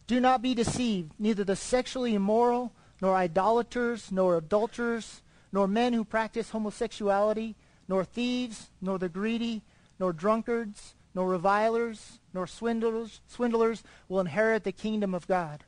Do 0.07 0.19
not 0.19 0.41
be 0.41 0.53
deceived. 0.53 1.13
Neither 1.19 1.43
the 1.43 1.55
sexually 1.55 2.13
immoral, 2.15 2.71
nor 3.01 3.15
idolaters, 3.15 4.11
nor 4.11 4.37
adulterers, 4.37 5.21
nor 5.51 5.67
men 5.67 5.93
who 5.93 6.03
practice 6.03 6.49
homosexuality, 6.49 7.55
nor 7.87 8.03
thieves, 8.03 8.69
nor 8.81 8.97
the 8.97 9.09
greedy, 9.09 9.61
nor 9.99 10.13
drunkards, 10.13 10.95
nor 11.13 11.29
revilers, 11.29 12.19
nor 12.33 12.47
swindlers, 12.47 13.21
swindlers 13.27 13.83
will 14.09 14.19
inherit 14.19 14.63
the 14.63 14.71
kingdom 14.71 15.13
of 15.13 15.27
God. 15.27 15.63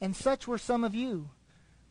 And 0.00 0.16
such 0.16 0.48
were 0.48 0.58
some 0.58 0.84
of 0.84 0.94
you. 0.94 1.28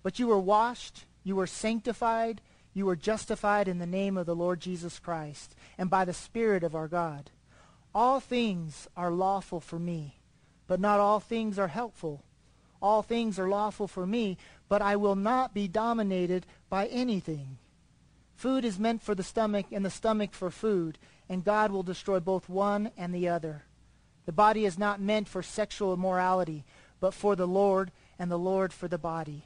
But 0.03 0.19
you 0.19 0.27
were 0.27 0.39
washed, 0.39 1.05
you 1.23 1.35
were 1.35 1.47
sanctified, 1.47 2.41
you 2.73 2.85
were 2.85 2.95
justified 2.95 3.67
in 3.67 3.79
the 3.79 3.85
name 3.85 4.17
of 4.17 4.25
the 4.25 4.35
Lord 4.35 4.59
Jesus 4.59 4.99
Christ 4.99 5.55
and 5.77 5.89
by 5.89 6.05
the 6.05 6.13
Spirit 6.13 6.63
of 6.63 6.75
our 6.75 6.87
God. 6.87 7.31
All 7.95 8.19
things 8.19 8.87
are 8.97 9.11
lawful 9.11 9.59
for 9.59 9.79
me, 9.79 10.19
but 10.67 10.79
not 10.79 10.99
all 10.99 11.19
things 11.19 11.57
are 11.57 11.67
helpful. 11.67 12.23
All 12.81 13.01
things 13.01 13.39
are 13.39 13.47
lawful 13.47 13.87
for 13.87 14.05
me, 14.05 14.37
but 14.67 14.81
I 14.81 14.95
will 14.95 15.15
not 15.15 15.53
be 15.53 15.67
dominated 15.67 16.45
by 16.69 16.87
anything. 16.87 17.57
Food 18.35 18.65
is 18.65 18.79
meant 18.79 19.01
for 19.01 19.15
the 19.15 19.23
stomach, 19.23 19.67
and 19.71 19.85
the 19.85 19.89
stomach 19.89 20.33
for 20.33 20.49
food, 20.49 20.97
and 21.29 21.45
God 21.45 21.71
will 21.71 21.83
destroy 21.83 22.19
both 22.19 22.49
one 22.49 22.91
and 22.97 23.13
the 23.13 23.29
other. 23.29 23.63
The 24.25 24.33
body 24.33 24.65
is 24.65 24.77
not 24.77 24.99
meant 24.99 25.29
for 25.29 25.41
sexual 25.41 25.93
immorality, 25.93 26.65
but 26.99 27.13
for 27.13 27.35
the 27.35 27.47
Lord, 27.47 27.91
and 28.19 28.29
the 28.29 28.37
Lord 28.37 28.73
for 28.73 28.87
the 28.87 28.97
body. 28.97 29.45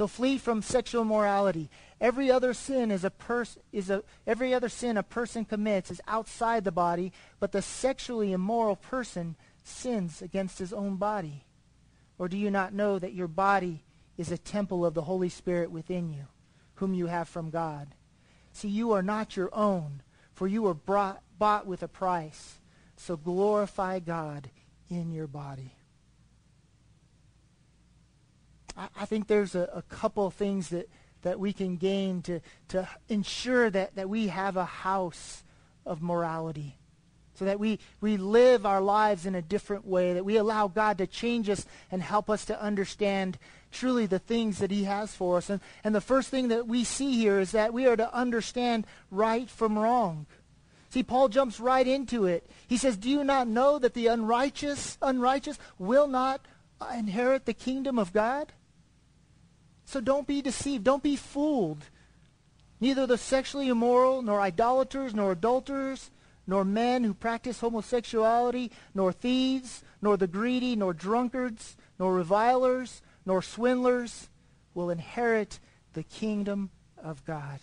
So 0.00 0.06
flee 0.06 0.38
from 0.38 0.62
sexual 0.62 1.02
immorality. 1.02 1.68
Every 2.00 2.30
other 2.30 2.54
sin 2.54 2.90
is 2.90 3.04
a 3.04 3.10
pers- 3.10 3.58
is 3.70 3.90
a 3.90 4.02
every 4.26 4.54
other 4.54 4.70
sin 4.70 4.96
a 4.96 5.02
person 5.02 5.44
commits 5.44 5.90
is 5.90 6.00
outside 6.08 6.64
the 6.64 6.72
body, 6.72 7.12
but 7.38 7.52
the 7.52 7.60
sexually 7.60 8.32
immoral 8.32 8.76
person 8.76 9.36
sins 9.62 10.22
against 10.22 10.58
his 10.58 10.72
own 10.72 10.96
body. 10.96 11.44
Or 12.18 12.28
do 12.28 12.38
you 12.38 12.50
not 12.50 12.72
know 12.72 12.98
that 12.98 13.12
your 13.12 13.28
body 13.28 13.84
is 14.16 14.30
a 14.30 14.38
temple 14.38 14.86
of 14.86 14.94
the 14.94 15.02
Holy 15.02 15.28
Spirit 15.28 15.70
within 15.70 16.08
you, 16.08 16.28
whom 16.76 16.94
you 16.94 17.08
have 17.08 17.28
from 17.28 17.50
God? 17.50 17.94
See, 18.54 18.68
you 18.68 18.92
are 18.92 19.02
not 19.02 19.36
your 19.36 19.54
own, 19.54 20.00
for 20.32 20.48
you 20.48 20.62
were 20.62 20.72
brought, 20.72 21.22
bought 21.38 21.66
with 21.66 21.82
a 21.82 21.88
price. 21.88 22.60
So 22.96 23.18
glorify 23.18 23.98
God 23.98 24.48
in 24.88 25.10
your 25.12 25.26
body. 25.26 25.74
I, 28.80 28.88
I 29.02 29.04
think 29.04 29.26
there's 29.26 29.54
a, 29.54 29.68
a 29.74 29.82
couple 29.82 30.30
things 30.30 30.70
that, 30.70 30.88
that 31.22 31.38
we 31.38 31.52
can 31.52 31.76
gain 31.76 32.22
to, 32.22 32.40
to 32.68 32.88
ensure 33.08 33.68
that, 33.70 33.94
that 33.96 34.08
we 34.08 34.28
have 34.28 34.56
a 34.56 34.64
house 34.64 35.44
of 35.84 36.02
morality 36.02 36.76
so 37.34 37.46
that 37.46 37.58
we, 37.58 37.78
we 38.02 38.18
live 38.18 38.66
our 38.66 38.82
lives 38.82 39.24
in 39.24 39.34
a 39.34 39.40
different 39.40 39.86
way, 39.86 40.12
that 40.12 40.26
we 40.26 40.36
allow 40.36 40.68
God 40.68 40.98
to 40.98 41.06
change 41.06 41.48
us 41.48 41.64
and 41.90 42.02
help 42.02 42.28
us 42.28 42.44
to 42.44 42.62
understand 42.62 43.38
truly 43.72 44.04
the 44.04 44.18
things 44.18 44.58
that 44.58 44.70
he 44.70 44.84
has 44.84 45.14
for 45.14 45.38
us. 45.38 45.48
And, 45.48 45.60
and 45.82 45.94
the 45.94 46.02
first 46.02 46.28
thing 46.28 46.48
that 46.48 46.66
we 46.66 46.84
see 46.84 47.12
here 47.12 47.40
is 47.40 47.52
that 47.52 47.72
we 47.72 47.86
are 47.86 47.96
to 47.96 48.14
understand 48.14 48.86
right 49.10 49.48
from 49.48 49.78
wrong. 49.78 50.26
See, 50.90 51.02
Paul 51.02 51.30
jumps 51.30 51.58
right 51.60 51.86
into 51.86 52.26
it. 52.26 52.44
He 52.68 52.76
says, 52.76 52.98
Do 52.98 53.08
you 53.08 53.24
not 53.24 53.48
know 53.48 53.78
that 53.78 53.94
the 53.94 54.08
unrighteous, 54.08 54.98
unrighteous 55.00 55.58
will 55.78 56.08
not 56.08 56.42
inherit 56.94 57.46
the 57.46 57.54
kingdom 57.54 57.98
of 57.98 58.12
God? 58.12 58.52
So 59.90 60.00
don't 60.00 60.28
be 60.28 60.40
deceived. 60.40 60.84
Don't 60.84 61.02
be 61.02 61.16
fooled. 61.16 61.86
Neither 62.78 63.08
the 63.08 63.18
sexually 63.18 63.66
immoral, 63.66 64.22
nor 64.22 64.40
idolaters, 64.40 65.16
nor 65.16 65.32
adulterers, 65.32 66.12
nor 66.46 66.64
men 66.64 67.02
who 67.02 67.12
practice 67.12 67.58
homosexuality, 67.58 68.70
nor 68.94 69.10
thieves, 69.10 69.82
nor 70.00 70.16
the 70.16 70.28
greedy, 70.28 70.76
nor 70.76 70.94
drunkards, 70.94 71.76
nor 71.98 72.14
revilers, 72.14 73.02
nor 73.26 73.42
swindlers 73.42 74.28
will 74.74 74.90
inherit 74.90 75.58
the 75.94 76.04
kingdom 76.04 76.70
of 76.96 77.24
God. 77.24 77.58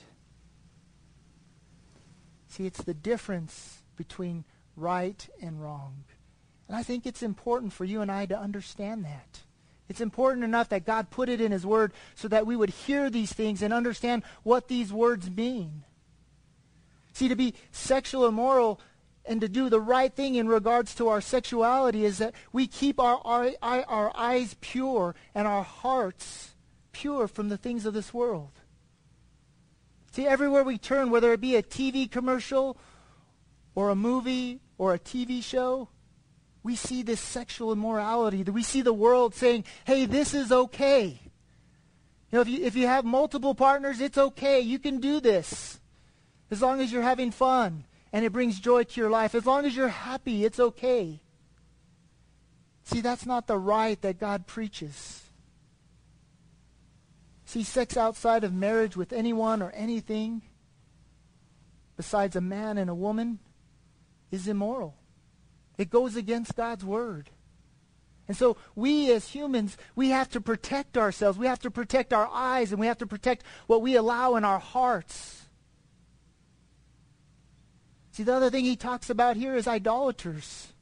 See, 2.49 2.65
it's 2.65 2.83
the 2.83 2.93
difference 2.93 3.83
between 3.95 4.43
right 4.75 5.29
and 5.41 5.61
wrong. 5.63 6.03
And 6.67 6.75
I 6.75 6.83
think 6.83 7.05
it's 7.05 7.23
important 7.23 7.71
for 7.71 7.85
you 7.85 8.01
and 8.01 8.11
I 8.11 8.25
to 8.25 8.37
understand 8.37 9.05
that. 9.05 9.46
It's 9.89 10.01
important 10.01 10.43
enough 10.43 10.69
that 10.69 10.85
God 10.85 11.09
put 11.09 11.29
it 11.29 11.39
in 11.39 11.51
his 11.51 11.65
word 11.65 11.93
so 12.15 12.27
that 12.27 12.45
we 12.45 12.55
would 12.55 12.69
hear 12.69 13.09
these 13.09 13.31
things 13.31 13.61
and 13.61 13.73
understand 13.73 14.23
what 14.43 14.67
these 14.67 14.91
words 14.91 15.29
mean. 15.29 15.83
See, 17.13 17.27
to 17.29 17.35
be 17.35 17.53
sexual 17.71 18.25
immoral 18.25 18.79
and 19.25 19.41
to 19.41 19.49
do 19.49 19.69
the 19.69 19.81
right 19.81 20.13
thing 20.13 20.35
in 20.35 20.47
regards 20.47 20.95
to 20.95 21.07
our 21.07 21.21
sexuality 21.21 22.05
is 22.05 22.17
that 22.17 22.33
we 22.51 22.67
keep 22.67 22.99
our, 22.99 23.21
our, 23.23 23.53
our 23.61 24.11
eyes 24.15 24.55
pure 24.61 25.15
and 25.33 25.47
our 25.47 25.63
hearts 25.63 26.55
pure 26.91 27.27
from 27.27 27.49
the 27.49 27.57
things 27.57 27.85
of 27.85 27.93
this 27.93 28.13
world. 28.13 28.51
See, 30.11 30.25
everywhere 30.25 30.63
we 30.63 30.77
turn, 30.77 31.11
whether 31.11 31.31
it 31.33 31.41
be 31.41 31.55
a 31.55 31.63
TV 31.63 32.09
commercial 32.09 32.77
or 33.75 33.89
a 33.89 33.95
movie 33.95 34.61
or 34.77 34.93
a 34.93 34.99
TV 34.99 35.43
show, 35.43 35.89
we 36.67 36.75
see 36.75 37.01
this 37.01 37.21
sexual 37.21 37.71
immorality. 37.71 38.43
We 38.43 38.61
see 38.61 38.81
the 38.81 38.91
world 38.91 39.33
saying, 39.33 39.63
hey, 39.85 40.03
this 40.05 40.33
is 40.33 40.51
okay. 40.51 41.17
You 42.29 42.35
know, 42.35 42.41
if 42.41 42.49
you, 42.49 42.65
if 42.65 42.75
you 42.75 42.87
have 42.87 43.05
multiple 43.05 43.55
partners, 43.55 44.01
it's 44.01 44.17
okay. 44.17 44.59
You 44.59 44.77
can 44.77 44.99
do 44.99 45.21
this. 45.21 45.79
As 46.51 46.61
long 46.61 46.81
as 46.81 46.91
you're 46.91 47.03
having 47.03 47.31
fun 47.31 47.85
and 48.11 48.25
it 48.25 48.33
brings 48.33 48.59
joy 48.59 48.83
to 48.83 48.99
your 48.99 49.09
life. 49.09 49.33
As 49.33 49.45
long 49.45 49.63
as 49.63 49.77
you're 49.77 49.87
happy, 49.87 50.43
it's 50.43 50.59
okay. 50.59 51.21
See, 52.83 52.99
that's 52.99 53.25
not 53.25 53.47
the 53.47 53.57
right 53.57 54.01
that 54.01 54.19
God 54.19 54.45
preaches. 54.45 55.23
See, 57.45 57.63
sex 57.63 57.95
outside 57.95 58.43
of 58.43 58.51
marriage 58.51 58.97
with 58.97 59.13
anyone 59.13 59.61
or 59.61 59.71
anything 59.71 60.41
besides 61.95 62.35
a 62.35 62.41
man 62.41 62.77
and 62.77 62.89
a 62.89 62.95
woman 62.95 63.39
is 64.31 64.49
immoral. 64.49 64.97
It 65.77 65.89
goes 65.89 66.15
against 66.15 66.55
God's 66.55 66.83
word. 66.83 67.29
And 68.27 68.35
so 68.35 68.57
we 68.75 69.11
as 69.11 69.29
humans, 69.29 69.77
we 69.95 70.09
have 70.09 70.29
to 70.31 70.41
protect 70.41 70.97
ourselves. 70.97 71.37
We 71.37 71.47
have 71.47 71.59
to 71.59 71.71
protect 71.71 72.11
our 72.11 72.27
eyes 72.31 72.71
and 72.71 72.79
we 72.79 72.87
have 72.87 72.97
to 72.97 73.07
protect 73.07 73.43
what 73.67 73.81
we 73.81 73.95
allow 73.95 74.35
in 74.35 74.43
our 74.43 74.59
hearts. 74.59 75.45
See, 78.11 78.23
the 78.23 78.33
other 78.33 78.49
thing 78.49 78.65
he 78.65 78.75
talks 78.75 79.09
about 79.09 79.37
here 79.37 79.55
is 79.55 79.67
idolaters. 79.67 80.73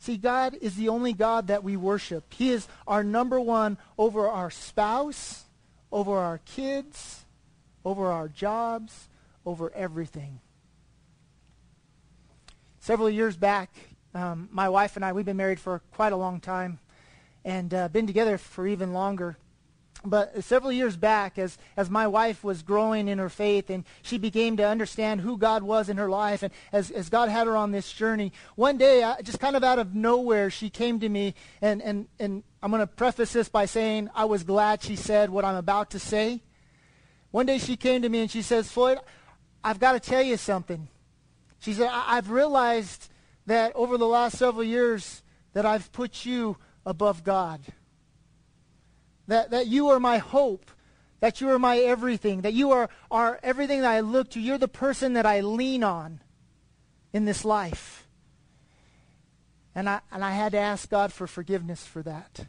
See, 0.00 0.16
God 0.16 0.56
is 0.60 0.76
the 0.76 0.88
only 0.88 1.12
God 1.12 1.46
that 1.46 1.62
we 1.62 1.76
worship. 1.76 2.32
He 2.34 2.50
is 2.50 2.66
our 2.86 3.04
number 3.04 3.38
one 3.38 3.78
over 3.96 4.26
our 4.28 4.50
spouse, 4.50 5.44
over 5.92 6.18
our 6.18 6.38
kids, 6.38 7.24
over 7.84 8.10
our 8.10 8.28
jobs, 8.28 9.08
over 9.46 9.70
everything. 9.74 10.40
Several 12.80 13.10
years 13.10 13.36
back, 13.36 13.70
um, 14.14 14.48
my 14.50 14.68
wife 14.70 14.96
and 14.96 15.04
I, 15.04 15.12
we've 15.12 15.26
been 15.26 15.36
married 15.36 15.60
for 15.60 15.82
quite 15.92 16.14
a 16.14 16.16
long 16.16 16.40
time 16.40 16.78
and 17.44 17.72
uh, 17.74 17.88
been 17.88 18.06
together 18.06 18.38
for 18.38 18.66
even 18.66 18.94
longer. 18.94 19.36
But 20.02 20.42
several 20.44 20.72
years 20.72 20.96
back, 20.96 21.38
as, 21.38 21.58
as 21.76 21.90
my 21.90 22.06
wife 22.06 22.42
was 22.42 22.62
growing 22.62 23.06
in 23.06 23.18
her 23.18 23.28
faith 23.28 23.68
and 23.68 23.84
she 24.00 24.16
began 24.16 24.56
to 24.56 24.66
understand 24.66 25.20
who 25.20 25.36
God 25.36 25.62
was 25.62 25.90
in 25.90 25.98
her 25.98 26.08
life, 26.08 26.42
and 26.42 26.54
as, 26.72 26.90
as 26.90 27.10
God 27.10 27.28
had 27.28 27.46
her 27.46 27.54
on 27.54 27.70
this 27.70 27.92
journey, 27.92 28.32
one 28.56 28.78
day, 28.78 29.02
I, 29.02 29.20
just 29.20 29.40
kind 29.40 29.56
of 29.56 29.62
out 29.62 29.78
of 29.78 29.94
nowhere, 29.94 30.48
she 30.48 30.70
came 30.70 31.00
to 31.00 31.08
me, 31.10 31.34
and, 31.60 31.82
and, 31.82 32.08
and 32.18 32.42
I'm 32.62 32.70
going 32.70 32.80
to 32.80 32.86
preface 32.86 33.34
this 33.34 33.50
by 33.50 33.66
saying 33.66 34.08
I 34.14 34.24
was 34.24 34.42
glad 34.42 34.82
she 34.82 34.96
said 34.96 35.28
what 35.28 35.44
I'm 35.44 35.56
about 35.56 35.90
to 35.90 35.98
say. 35.98 36.40
One 37.30 37.44
day 37.44 37.58
she 37.58 37.76
came 37.76 38.00
to 38.00 38.08
me 38.08 38.20
and 38.20 38.30
she 38.30 38.40
says, 38.40 38.72
Floyd, 38.72 38.98
I've 39.62 39.78
got 39.78 39.92
to 39.92 40.00
tell 40.00 40.22
you 40.22 40.38
something. 40.38 40.88
She 41.60 41.74
said, 41.74 41.88
I- 41.90 42.16
I've 42.16 42.30
realized 42.30 43.08
that 43.46 43.74
over 43.76 43.96
the 43.96 44.06
last 44.06 44.38
several 44.38 44.64
years 44.64 45.22
that 45.52 45.64
I've 45.64 45.92
put 45.92 46.24
you 46.24 46.56
above 46.84 47.22
God. 47.22 47.60
That, 49.28 49.50
that 49.50 49.66
you 49.66 49.88
are 49.90 50.00
my 50.00 50.18
hope. 50.18 50.70
That 51.20 51.40
you 51.40 51.50
are 51.50 51.58
my 51.58 51.78
everything. 51.78 52.40
That 52.40 52.54
you 52.54 52.72
are, 52.72 52.88
are 53.10 53.38
everything 53.42 53.82
that 53.82 53.90
I 53.90 54.00
look 54.00 54.30
to. 54.30 54.40
You're 54.40 54.58
the 54.58 54.68
person 54.68 55.12
that 55.12 55.26
I 55.26 55.40
lean 55.40 55.84
on 55.84 56.20
in 57.12 57.26
this 57.26 57.44
life. 57.44 58.06
And 59.74 59.88
I, 59.88 60.00
and 60.10 60.24
I 60.24 60.32
had 60.32 60.52
to 60.52 60.58
ask 60.58 60.88
God 60.88 61.12
for 61.12 61.26
forgiveness 61.26 61.84
for 61.86 62.02
that. 62.02 62.46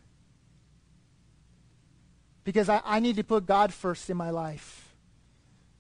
Because 2.44 2.70
I, 2.70 2.82
I 2.84 3.00
need 3.00 3.18
to 3.18 3.24
put 3.24 3.46
God 3.46 3.74
first 3.74 4.10
in 4.10 4.18
my 4.18 4.30
life. 4.30 4.96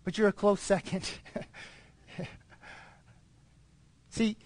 But 0.03 0.17
you're 0.17 0.27
a 0.27 0.33
close 0.33 0.61
second. 0.61 1.09
See, 4.11 4.37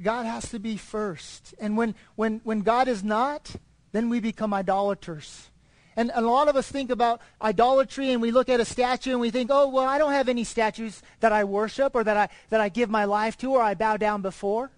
God 0.00 0.26
has 0.26 0.50
to 0.50 0.60
be 0.60 0.76
first. 0.76 1.54
And 1.58 1.76
when, 1.76 1.94
when, 2.14 2.40
when 2.44 2.60
God 2.60 2.86
is 2.86 3.02
not, 3.02 3.56
then 3.92 4.08
we 4.10 4.20
become 4.20 4.54
idolaters. 4.54 5.50
And 5.96 6.12
a 6.14 6.20
lot 6.20 6.46
of 6.46 6.54
us 6.54 6.70
think 6.70 6.90
about 6.90 7.20
idolatry 7.42 8.12
and 8.12 8.22
we 8.22 8.30
look 8.30 8.48
at 8.48 8.60
a 8.60 8.64
statue 8.64 9.10
and 9.10 9.20
we 9.20 9.30
think, 9.30 9.50
oh, 9.52 9.68
well, 9.68 9.86
I 9.88 9.98
don't 9.98 10.12
have 10.12 10.28
any 10.28 10.44
statues 10.44 11.02
that 11.18 11.32
I 11.32 11.42
worship 11.42 11.96
or 11.96 12.04
that 12.04 12.16
I, 12.16 12.28
that 12.50 12.60
I 12.60 12.68
give 12.68 12.88
my 12.88 13.04
life 13.04 13.36
to 13.38 13.50
or 13.52 13.62
I 13.62 13.74
bow 13.74 13.96
down 13.96 14.22
before. 14.22 14.70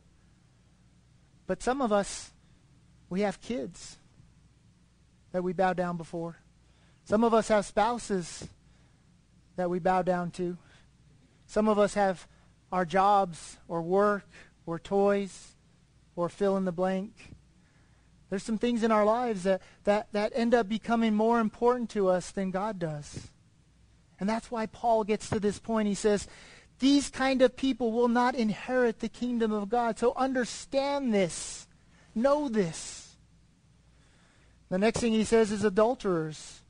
But 1.47 1.63
some 1.63 1.83
of 1.83 1.93
us, 1.93 2.31
we 3.11 3.21
have 3.21 3.41
kids 3.43 3.99
that 5.33 5.43
we 5.43 5.53
bow 5.53 5.75
down 5.75 5.99
before. 5.99 6.37
Some 7.05 7.25
of 7.25 7.35
us 7.35 7.49
have 7.49 7.67
spouses 7.67 8.49
that 9.57 9.69
we 9.69 9.81
bow 9.81 10.03
down 10.03 10.31
to. 10.33 10.57
Some 11.47 11.69
of 11.69 11.79
us 11.79 11.95
have 11.95 12.27
our 12.73 12.85
jobs 12.85 13.59
or 13.69 13.83
work 13.83 14.29
or 14.67 14.79
toys 14.79 15.55
or 16.17 16.29
fill 16.29 16.57
in 16.57 16.65
the 16.65 16.73
blank. 16.73 17.35
There's 18.29 18.45
some 18.45 18.59
things 18.59 18.85
in 18.85 18.93
our 18.93 19.05
lives 19.05 19.43
that, 19.43 19.61
that, 19.85 20.09
that 20.13 20.33
end 20.35 20.55
up 20.55 20.69
becoming 20.69 21.15
more 21.15 21.41
important 21.41 21.91
to 21.91 22.09
us 22.09 22.31
than 22.31 22.53
God 22.53 22.79
does. 22.79 23.29
And 24.21 24.29
that's 24.29 24.51
why 24.51 24.67
Paul 24.67 25.03
gets 25.03 25.29
to 25.31 25.41
this 25.41 25.59
point. 25.59 25.89
He 25.89 25.95
says, 25.95 26.29
these 26.79 27.11
kind 27.11 27.43
of 27.43 27.57
people 27.57 27.91
will 27.91 28.09
not 28.09 28.35
inherit 28.35 29.01
the 29.01 29.09
kingdom 29.09 29.53
of 29.53 29.69
God. 29.69 29.99
So 29.99 30.13
understand 30.15 31.13
this. 31.13 31.67
Know 32.15 32.49
this. 32.49 33.17
The 34.69 34.79
next 34.79 35.01
thing 35.01 35.13
he 35.13 35.25
says 35.25 35.51
is 35.51 35.65
adulterers. 35.65 36.61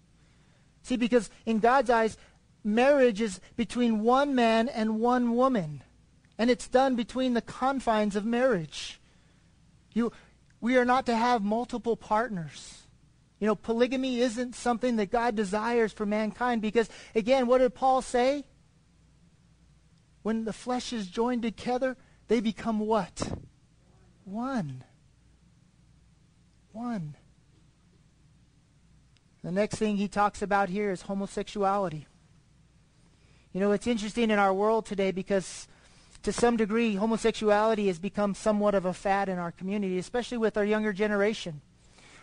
See, 0.83 0.97
because 0.97 1.29
in 1.45 1.59
God's 1.59 1.91
eyes, 1.91 2.17
marriage 2.65 3.21
is 3.21 3.41
between 3.57 4.01
one 4.01 4.35
man 4.35 4.69
and 4.69 5.01
one 5.01 5.35
woman 5.35 5.83
and 6.41 6.49
it's 6.49 6.69
done 6.69 6.97
between 6.97 7.35
the 7.35 7.43
confines 7.43 8.17
of 8.17 8.25
marriage. 8.25 8.99
You, 9.93 10.11
we 10.59 10.79
are 10.79 10.87
not 10.87 11.05
to 11.05 11.15
have 11.15 11.43
multiple 11.43 11.97
partners. 11.97 12.85
You 13.39 13.47
know, 13.47 13.55
polygamy 13.55 14.21
isn't 14.21 14.55
something 14.55 14.97
that 14.97 15.11
God 15.11 15.37
desires 15.37 15.93
for 15.93 16.07
mankind 16.07 16.63
because, 16.63 16.89
again, 17.15 17.47
what 17.47 17.59
did 17.59 17.75
Paul 17.75 18.01
say? 18.01 18.47
When 20.23 20.47
the 20.47 20.55
flesh 20.55 20.95
is 20.95 21.09
joined 21.09 21.43
together, 21.43 21.99
they 22.29 22.41
become 22.41 22.79
what? 22.79 23.33
One. 24.25 24.83
One. 26.73 27.17
The 29.45 29.53
next 29.53 29.75
thing 29.75 29.99
he 29.99 30.09
talks 30.09 30.41
about 30.41 30.71
here 30.71 30.91
is 30.91 31.03
homosexuality. 31.03 32.07
You 33.53 33.61
know, 33.61 33.73
it's 33.73 33.87
interesting 33.87 34.31
in 34.31 34.39
our 34.39 34.55
world 34.55 34.87
today 34.87 35.11
because 35.11 35.69
to 36.23 36.33
some 36.33 36.57
degree, 36.57 36.97
homosexuality 36.97 37.87
has 37.87 37.99
become 37.99 38.35
somewhat 38.35 38.75
of 38.75 38.85
a 38.85 38.93
fad 38.93 39.29
in 39.29 39.39
our 39.39 39.53
community, 39.53 39.99
especially 39.99 40.39
with 40.39 40.57
our 40.57 40.65
younger 40.65 40.93
generation. 40.93 41.61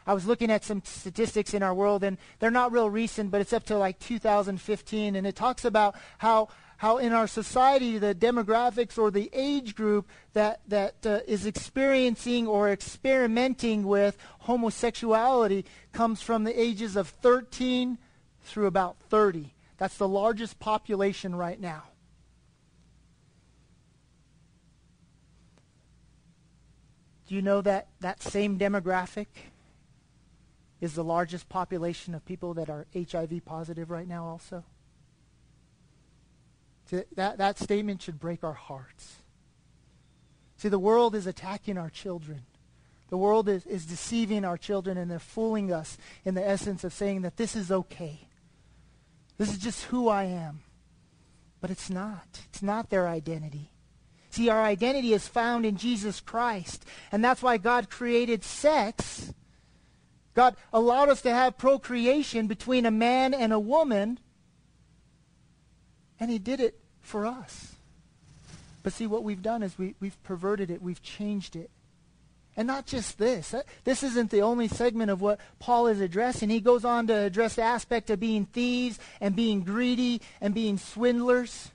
I 0.05 0.13
was 0.13 0.25
looking 0.25 0.49
at 0.49 0.63
some 0.63 0.81
statistics 0.85 1.53
in 1.53 1.61
our 1.63 1.73
world, 1.73 2.03
and 2.03 2.17
they're 2.39 2.49
not 2.49 2.71
real 2.71 2.89
recent, 2.89 3.29
but 3.29 3.41
it's 3.41 3.51
up 3.51 3.65
to 3.65 3.77
like 3.77 3.99
2015, 3.99 5.15
and 5.15 5.27
it 5.27 5.35
talks 5.35 5.65
about 5.65 5.95
how 6.19 6.47
how 6.77 6.97
in 6.97 7.11
our 7.11 7.27
society 7.27 7.97
the 7.97 8.13
demographics 8.13 8.99
or 8.99 9.09
the 9.09 9.29
age 9.33 9.75
group 9.75 10.07
that 10.33 10.61
that 10.67 11.05
uh, 11.05 11.19
is 11.27 11.45
experiencing 11.45 12.47
or 12.47 12.69
experimenting 12.69 13.85
with 13.85 14.17
homosexuality 14.41 15.65
comes 15.91 16.21
from 16.21 16.43
the 16.43 16.59
ages 16.59 16.95
of 16.95 17.09
13 17.09 17.97
through 18.43 18.67
about 18.67 18.97
30. 19.09 19.53
That's 19.77 19.97
the 19.97 20.07
largest 20.07 20.59
population 20.59 21.35
right 21.35 21.59
now. 21.59 21.83
Do 27.27 27.35
you 27.35 27.41
know 27.41 27.61
that 27.61 27.87
that 27.99 28.23
same 28.23 28.57
demographic 28.57 29.27
is 30.79 30.93
the 30.93 31.03
largest 31.03 31.49
population 31.49 32.15
of 32.15 32.25
people 32.25 32.53
that 32.55 32.69
are 32.69 32.87
HIV 32.93 33.43
positive 33.45 33.89
right 33.91 34.07
now 34.07 34.25
also? 34.25 34.63
That, 37.15 37.37
that 37.37 37.59
statement 37.59 38.01
should 38.01 38.19
break 38.19 38.45
our 38.45 38.53
hearts. 38.53 39.17
See, 40.55 40.69
the 40.69 40.79
world 40.79 41.15
is 41.15 41.27
attacking 41.27 41.77
our 41.77 41.89
children. 41.89 42.43
The 43.09 43.17
world 43.17 43.49
is, 43.49 43.65
is 43.65 43.85
deceiving 43.85 44.45
our 44.45 44.57
children 44.57 44.97
and 44.97 45.11
they're 45.11 45.19
fooling 45.19 45.71
us 45.71 45.97
in 46.23 46.33
the 46.33 46.47
essence 46.47 46.83
of 46.83 46.93
saying 46.93 47.23
that 47.23 47.35
this 47.35 47.55
is 47.55 47.71
okay. 47.71 48.27
This 49.37 49.51
is 49.51 49.57
just 49.57 49.85
who 49.85 50.07
I 50.07 50.23
am. 50.25 50.61
But 51.59 51.71
it's 51.71 51.89
not. 51.89 52.41
It's 52.49 52.63
not 52.63 52.89
their 52.89 53.07
identity. 53.07 53.71
See, 54.37 54.49
our 54.49 54.63
identity 54.63 55.13
is 55.13 55.27
found 55.27 55.65
in 55.65 55.77
Jesus 55.77 56.21
Christ. 56.21 56.85
And 57.11 57.23
that's 57.23 57.41
why 57.41 57.57
God 57.57 57.89
created 57.89 58.43
sex. 58.43 59.33
God 60.35 60.55
allowed 60.71 61.09
us 61.09 61.23
to 61.23 61.31
have 61.31 61.57
procreation 61.57 62.45
between 62.45 62.85
a 62.85 62.91
man 62.91 63.33
and 63.33 63.51
a 63.51 63.59
woman. 63.59 64.19
And 66.19 66.29
he 66.29 66.37
did 66.37 66.59
it 66.59 66.79
for 67.01 67.25
us. 67.25 67.73
But 68.83 68.93
see, 68.93 69.07
what 69.07 69.23
we've 69.23 69.41
done 69.41 69.63
is 69.63 69.75
we, 69.75 69.95
we've 69.99 70.21
perverted 70.21 70.69
it. 70.69 70.83
We've 70.83 71.01
changed 71.01 71.55
it. 71.55 71.71
And 72.55 72.67
not 72.67 72.85
just 72.85 73.17
this. 73.17 73.55
Uh, 73.55 73.63
this 73.85 74.03
isn't 74.03 74.29
the 74.29 74.43
only 74.43 74.67
segment 74.67 75.09
of 75.09 75.19
what 75.19 75.39
Paul 75.57 75.87
is 75.87 75.99
addressing. 75.99 76.51
He 76.51 76.59
goes 76.59 76.85
on 76.85 77.07
to 77.07 77.15
address 77.15 77.55
the 77.55 77.63
aspect 77.63 78.11
of 78.11 78.19
being 78.19 78.45
thieves 78.45 78.99
and 79.19 79.35
being 79.35 79.61
greedy 79.61 80.21
and 80.39 80.53
being 80.53 80.77
swindlers. 80.77 81.71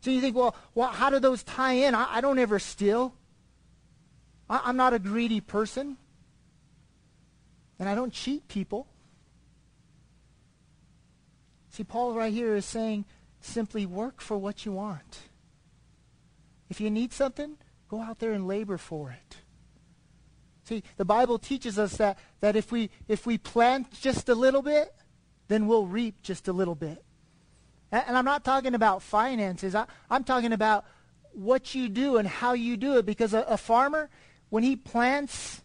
So 0.00 0.10
you 0.10 0.20
think, 0.20 0.36
well, 0.36 0.56
well 0.74 0.88
how 0.88 1.10
do 1.10 1.18
those 1.18 1.42
tie 1.42 1.72
in? 1.72 1.94
I, 1.94 2.16
I 2.16 2.20
don't 2.20 2.38
ever 2.38 2.58
steal. 2.58 3.14
I, 4.48 4.62
I'm 4.64 4.76
not 4.76 4.94
a 4.94 4.98
greedy 4.98 5.40
person. 5.40 5.96
And 7.78 7.88
I 7.88 7.94
don't 7.94 8.12
cheat 8.12 8.48
people. 8.48 8.86
See, 11.70 11.84
Paul 11.84 12.14
right 12.14 12.32
here 12.32 12.56
is 12.56 12.64
saying 12.64 13.04
simply 13.40 13.86
work 13.86 14.20
for 14.20 14.36
what 14.36 14.66
you 14.66 14.72
want. 14.72 15.20
If 16.68 16.80
you 16.80 16.90
need 16.90 17.12
something, 17.12 17.56
Go 17.88 18.02
out 18.02 18.18
there 18.18 18.32
and 18.32 18.46
labor 18.46 18.76
for 18.76 19.10
it. 19.10 19.36
See, 20.64 20.82
the 20.98 21.04
Bible 21.04 21.38
teaches 21.38 21.78
us 21.78 21.96
that, 21.96 22.18
that 22.40 22.54
if, 22.54 22.70
we, 22.70 22.90
if 23.08 23.26
we 23.26 23.38
plant 23.38 23.90
just 23.92 24.28
a 24.28 24.34
little 24.34 24.60
bit, 24.60 24.94
then 25.48 25.66
we'll 25.66 25.86
reap 25.86 26.22
just 26.22 26.46
a 26.46 26.52
little 26.52 26.74
bit. 26.74 27.02
And, 27.90 28.16
I'm 28.16 28.24
not 28.24 28.44
talking 28.44 28.74
about 28.74 29.02
finances. 29.02 29.74
I, 29.74 29.86
am 30.10 30.24
talking 30.24 30.52
about 30.52 30.84
what 31.32 31.74
you 31.74 31.88
do 31.88 32.16
and 32.16 32.28
how 32.28 32.52
you 32.52 32.76
do 32.76 32.98
it. 32.98 33.06
Because 33.06 33.34
a, 33.34 33.40
a 33.42 33.56
farmer, 33.56 34.10
when 34.50 34.62
he 34.62 34.76
plants, 34.76 35.62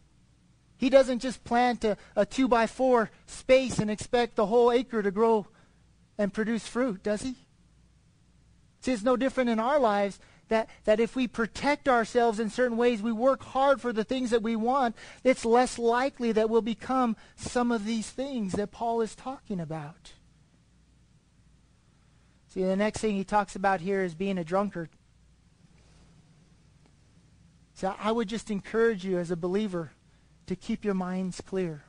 he 0.78 0.90
doesn't 0.90 1.20
just 1.20 1.44
plant 1.44 1.84
a, 1.84 1.98
a 2.16 2.26
two 2.26 2.48
by 2.48 2.68
four 2.68 3.10
space 3.26 3.80
and 3.80 3.90
expect 3.92 4.36
the 4.36 4.46
whole 4.46 4.72
acre 4.72 5.02
to 5.02 5.12
grow 5.12 5.48
and 6.18 6.34
produce 6.34 6.68
fruit, 6.68 7.04
does 7.04 7.22
he? 7.22 7.36
See, 8.82 8.92
it's 8.92 9.04
no 9.04 9.18
different 9.18 9.50
in 9.50 9.60
our 9.60 9.80
lives 9.80 10.20
that, 10.50 10.70
that 10.84 11.00
if 11.00 11.16
we 11.16 11.28
protect 11.28 11.88
ourselves 11.88 12.40
in 12.40 12.50
certain 12.50 12.78
ways, 12.78 13.02
we 13.02 13.12
work 13.12 13.44
hard 13.44 13.82
for 13.82 13.94
the 13.94 14.04
things 14.04 14.30
that 14.32 14.44
we 14.44 14.56
want, 14.56 14.96
it's 15.24 15.46
less 15.46 15.80
likely 15.80 16.32
that 16.34 16.50
we'll 16.50 16.62
become 16.62 17.16
some 17.36 17.72
of 17.72 17.86
these 17.86 18.10
things 18.10 18.54
that 18.54 18.72
Paul 18.72 19.02
is 19.02 19.16
talking 19.16 19.60
about. 19.60 20.14
See, 22.54 22.62
the 22.62 22.76
next 22.76 23.00
thing 23.00 23.16
he 23.16 23.24
talks 23.24 23.56
about 23.56 23.82
here 23.82 24.04
is 24.04 24.14
being 24.14 24.38
a 24.38 24.44
drunkard. 24.44 24.90
So 27.74 27.96
I 28.00 28.12
would 28.12 28.30
just 28.30 28.52
encourage 28.52 29.04
you 29.04 29.18
as 29.18 29.32
a 29.32 29.36
believer 29.36 29.92
to 30.46 30.56
keep 30.56 30.86
your 30.86 30.94
minds 30.94 31.42
clear. 31.42 31.86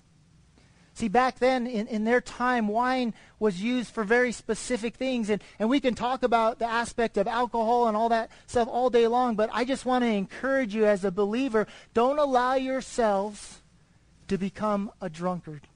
See, 0.95 1.09
back 1.09 1.39
then, 1.39 1.67
in, 1.67 1.87
in 1.89 2.05
their 2.05 2.23
time, 2.23 2.67
wine 2.67 3.13
was 3.39 3.61
used 3.61 3.93
for 3.93 4.05
very 4.05 4.33
specific 4.33 4.95
things. 4.95 5.29
And, 5.29 5.43
and 5.59 5.69
we 5.69 5.81
can 5.81 5.95
talk 5.95 6.23
about 6.23 6.59
the 6.59 6.67
aspect 6.67 7.19
of 7.19 7.29
alcohol 7.29 7.87
and 7.87 7.95
all 7.95 8.09
that 8.09 8.31
stuff 8.47 8.67
all 8.67 8.89
day 8.89 9.07
long, 9.07 9.37
but 9.37 9.51
I 9.53 9.67
just 9.67 9.85
want 9.85 10.03
to 10.03 10.09
encourage 10.09 10.75
you 10.75 10.87
as 10.87 11.05
a 11.05 11.11
believer, 11.11 11.67
don't 11.93 12.19
allow 12.19 12.55
yourselves 12.55 13.61
to 14.29 14.39
become 14.39 14.91
a 15.03 15.11
drunkard. 15.11 15.69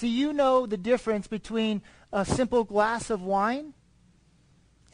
See, 0.00 0.08
you 0.08 0.32
know 0.32 0.64
the 0.64 0.78
difference 0.78 1.26
between 1.26 1.82
a 2.10 2.24
simple 2.24 2.64
glass 2.64 3.10
of 3.10 3.20
wine 3.20 3.74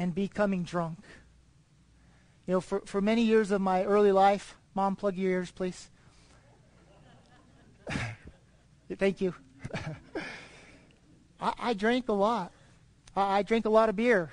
and 0.00 0.12
becoming 0.12 0.64
drunk. 0.64 0.98
You 2.44 2.54
know, 2.54 2.60
for, 2.60 2.80
for 2.86 3.00
many 3.00 3.22
years 3.22 3.52
of 3.52 3.60
my 3.60 3.84
early 3.84 4.10
life, 4.10 4.56
Mom, 4.74 4.96
plug 4.96 5.14
your 5.16 5.30
ears, 5.30 5.52
please. 5.52 5.90
Thank 8.98 9.20
you. 9.20 9.32
I, 11.40 11.52
I, 11.56 11.74
drank 11.74 12.08
a 12.08 12.12
lot. 12.12 12.50
I, 13.14 13.38
I, 13.38 13.42
drank 13.44 13.64
a 13.64 13.70
lot 13.70 13.88
of 13.88 13.94
beer. 13.94 14.32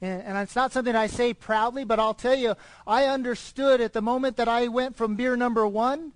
And, 0.00 0.20
and 0.20 0.36
it's 0.38 0.56
not 0.56 0.72
something 0.72 0.96
I 0.96 1.06
say 1.06 1.32
proudly, 1.32 1.84
but 1.84 2.00
I'll 2.00 2.12
tell 2.12 2.34
you, 2.34 2.56
I 2.88 3.04
understood 3.04 3.80
at 3.80 3.92
the 3.92 4.02
moment 4.02 4.36
that 4.38 4.48
I 4.48 4.66
went 4.66 4.96
from 4.96 5.14
beer 5.14 5.36
number 5.36 5.64
one 5.64 6.10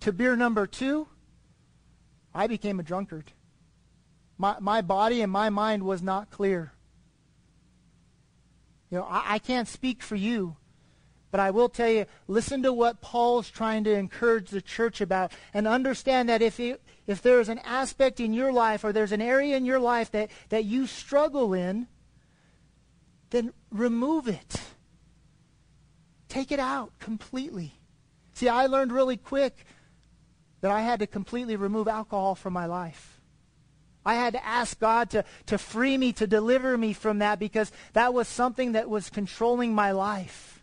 to 0.00 0.12
beer 0.12 0.36
number 0.36 0.66
two, 0.66 1.08
I 2.34 2.46
became 2.46 2.78
a 2.80 2.84
drunkard. 2.84 3.32
My, 4.38 4.56
my 4.60 4.80
body 4.80 5.20
and 5.20 5.30
my 5.30 5.50
mind 5.50 5.82
was 5.82 6.02
not 6.02 6.30
clear. 6.30 6.72
You 8.90 8.98
know, 8.98 9.04
I, 9.04 9.34
I 9.34 9.38
can't 9.38 9.68
speak 9.68 10.02
for 10.02 10.16
you, 10.16 10.56
but 11.30 11.40
I 11.40 11.50
will 11.50 11.68
tell 11.68 11.90
you, 11.90 12.06
listen 12.26 12.62
to 12.62 12.72
what 12.72 13.00
Paul's 13.00 13.50
trying 13.50 13.84
to 13.84 13.92
encourage 13.92 14.50
the 14.50 14.62
church 14.62 15.00
about 15.00 15.32
and 15.54 15.68
understand 15.68 16.28
that 16.28 16.42
if, 16.42 16.58
it, 16.58 16.80
if 17.06 17.22
there's 17.22 17.48
an 17.48 17.60
aspect 17.60 18.18
in 18.18 18.32
your 18.32 18.52
life 18.52 18.82
or 18.82 18.92
there's 18.92 19.12
an 19.12 19.22
area 19.22 19.56
in 19.56 19.64
your 19.64 19.78
life 19.78 20.10
that, 20.12 20.30
that 20.48 20.64
you 20.64 20.86
struggle 20.86 21.52
in, 21.52 21.86
then 23.30 23.52
remove 23.70 24.26
it. 24.26 24.60
Take 26.28 26.50
it 26.50 26.60
out 26.60 26.92
completely. 26.98 27.74
See, 28.32 28.48
I 28.48 28.66
learned 28.66 28.92
really 28.92 29.16
quick 29.16 29.66
that 30.60 30.70
I 30.70 30.82
had 30.82 31.00
to 31.00 31.06
completely 31.06 31.56
remove 31.56 31.88
alcohol 31.88 32.34
from 32.34 32.52
my 32.52 32.66
life. 32.66 33.20
I 34.04 34.14
had 34.14 34.32
to 34.32 34.44
ask 34.44 34.78
God 34.78 35.10
to, 35.10 35.24
to 35.46 35.58
free 35.58 35.98
me, 35.98 36.12
to 36.14 36.26
deliver 36.26 36.76
me 36.76 36.92
from 36.92 37.18
that 37.18 37.38
because 37.38 37.70
that 37.92 38.14
was 38.14 38.28
something 38.28 38.72
that 38.72 38.88
was 38.88 39.10
controlling 39.10 39.74
my 39.74 39.92
life. 39.92 40.62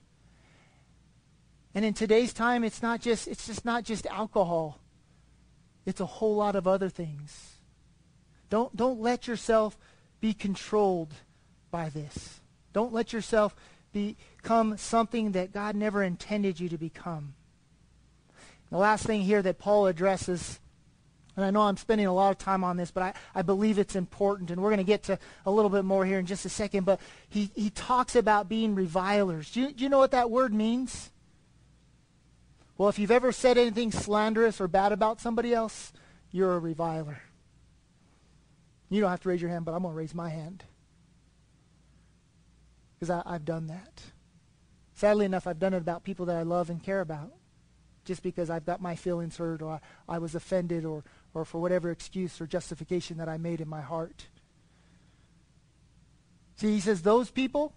And 1.76 1.86
in 1.86 1.94
today's 1.94 2.34
time, 2.34 2.64
it's 2.64 2.82
not 2.82 3.02
just, 3.02 3.28
it's 3.28 3.46
just 3.46 3.64
not 3.64 3.84
just 3.84 4.08
alcohol. 4.08 4.80
It's 5.86 6.02
a 6.02 6.06
whole 6.06 6.36
lot 6.36 6.56
of 6.56 6.68
other 6.68 6.90
things. 6.90 7.54
Don't, 8.50 8.76
don't 8.76 9.00
let 9.00 9.28
yourself 9.28 9.78
be 10.20 10.34
controlled 10.34 11.14
by 11.70 11.90
this. 11.90 12.40
Don't 12.74 12.94
let 12.94 13.14
yourself 13.14 13.56
become 13.94 14.78
something 14.78 15.34
that 15.34 15.54
God 15.54 15.76
never 15.76 16.02
intended 16.02 16.60
you 16.60 16.70
to 16.70 16.78
become. 16.78 17.34
The 18.70 18.78
last 18.78 19.06
thing 19.06 19.22
here 19.22 19.42
that 19.42 19.60
Paul 19.60 19.88
addresses, 19.88 20.60
and 21.36 21.46
I 21.46 21.52
know 21.52 21.62
I'm 21.62 21.78
spending 21.78 22.08
a 22.08 22.14
lot 22.14 22.32
of 22.32 22.38
time 22.38 22.64
on 22.64 22.78
this, 22.78 22.92
but 22.92 23.04
I, 23.04 23.14
I 23.34 23.42
believe 23.42 23.80
it's 23.80 23.96
important, 23.96 24.52
and 24.52 24.62
we're 24.62 24.70
going 24.70 24.78
to 24.78 24.84
get 24.84 25.04
to 25.04 25.18
a 25.46 25.52
little 25.52 25.70
bit 25.70 25.86
more 25.86 26.06
here 26.06 26.20
in 26.20 26.26
just 26.26 26.46
a 26.46 26.50
second, 26.50 26.86
but 26.86 27.00
he, 27.30 27.52
he 27.56 27.70
talks 27.70 28.16
about 28.16 28.50
being 28.50 28.76
revilers. 28.76 29.52
Do 29.52 29.62
you, 29.62 29.72
do 29.72 29.84
you 29.84 29.90
know 29.90 30.00
what 30.00 30.12
that 30.12 30.30
word 30.30 30.54
means? 30.54 31.12
Well, 32.78 32.90
if 32.90 33.00
you've 33.00 33.12
ever 33.12 33.32
said 33.32 33.58
anything 33.58 33.92
slanderous 33.92 34.60
or 34.60 34.68
bad 34.68 34.92
about 34.92 35.22
somebody 35.22 35.54
else, 35.54 35.94
you're 36.32 36.56
a 36.56 36.60
reviler. 36.60 37.22
You 38.90 39.02
don't 39.02 39.10
have 39.10 39.22
to 39.22 39.30
raise 39.30 39.42
your 39.42 39.50
hand, 39.50 39.66
but 39.66 39.74
I'm 39.74 39.82
going 39.82 39.94
to 39.94 39.98
raise 39.98 40.14
my 40.14 40.30
hand. 40.30 40.64
Because 43.00 43.24
I've 43.26 43.46
done 43.46 43.68
that. 43.68 44.02
Sadly 44.94 45.26
enough, 45.26 45.46
I've 45.46 45.60
done 45.60 45.74
it 45.74 45.78
about 45.78 46.04
people 46.04 46.26
that 46.28 46.36
I 46.36 46.44
love 46.44 46.70
and 46.70 46.82
care 46.82 47.02
about. 47.02 47.32
Just 48.08 48.24
because 48.24 48.50
I've 48.50 48.66
got 48.66 48.82
my 48.82 48.96
feelings 48.96 49.36
hurt 49.36 49.62
or 49.62 49.74
I, 49.74 50.16
I 50.16 50.18
was 50.20 50.34
offended 50.34 50.86
or, 50.86 51.04
or 51.34 51.44
for 51.44 51.60
whatever 51.60 51.92
excuse 51.92 52.40
or 52.40 52.48
justification 52.48 53.18
that 53.18 53.28
I 53.28 53.38
made 53.38 53.60
in 53.60 53.68
my 53.68 53.82
heart. 53.82 54.28
See, 56.56 56.72
he 56.72 56.80
says 56.80 57.02
those 57.02 57.30
people, 57.30 57.74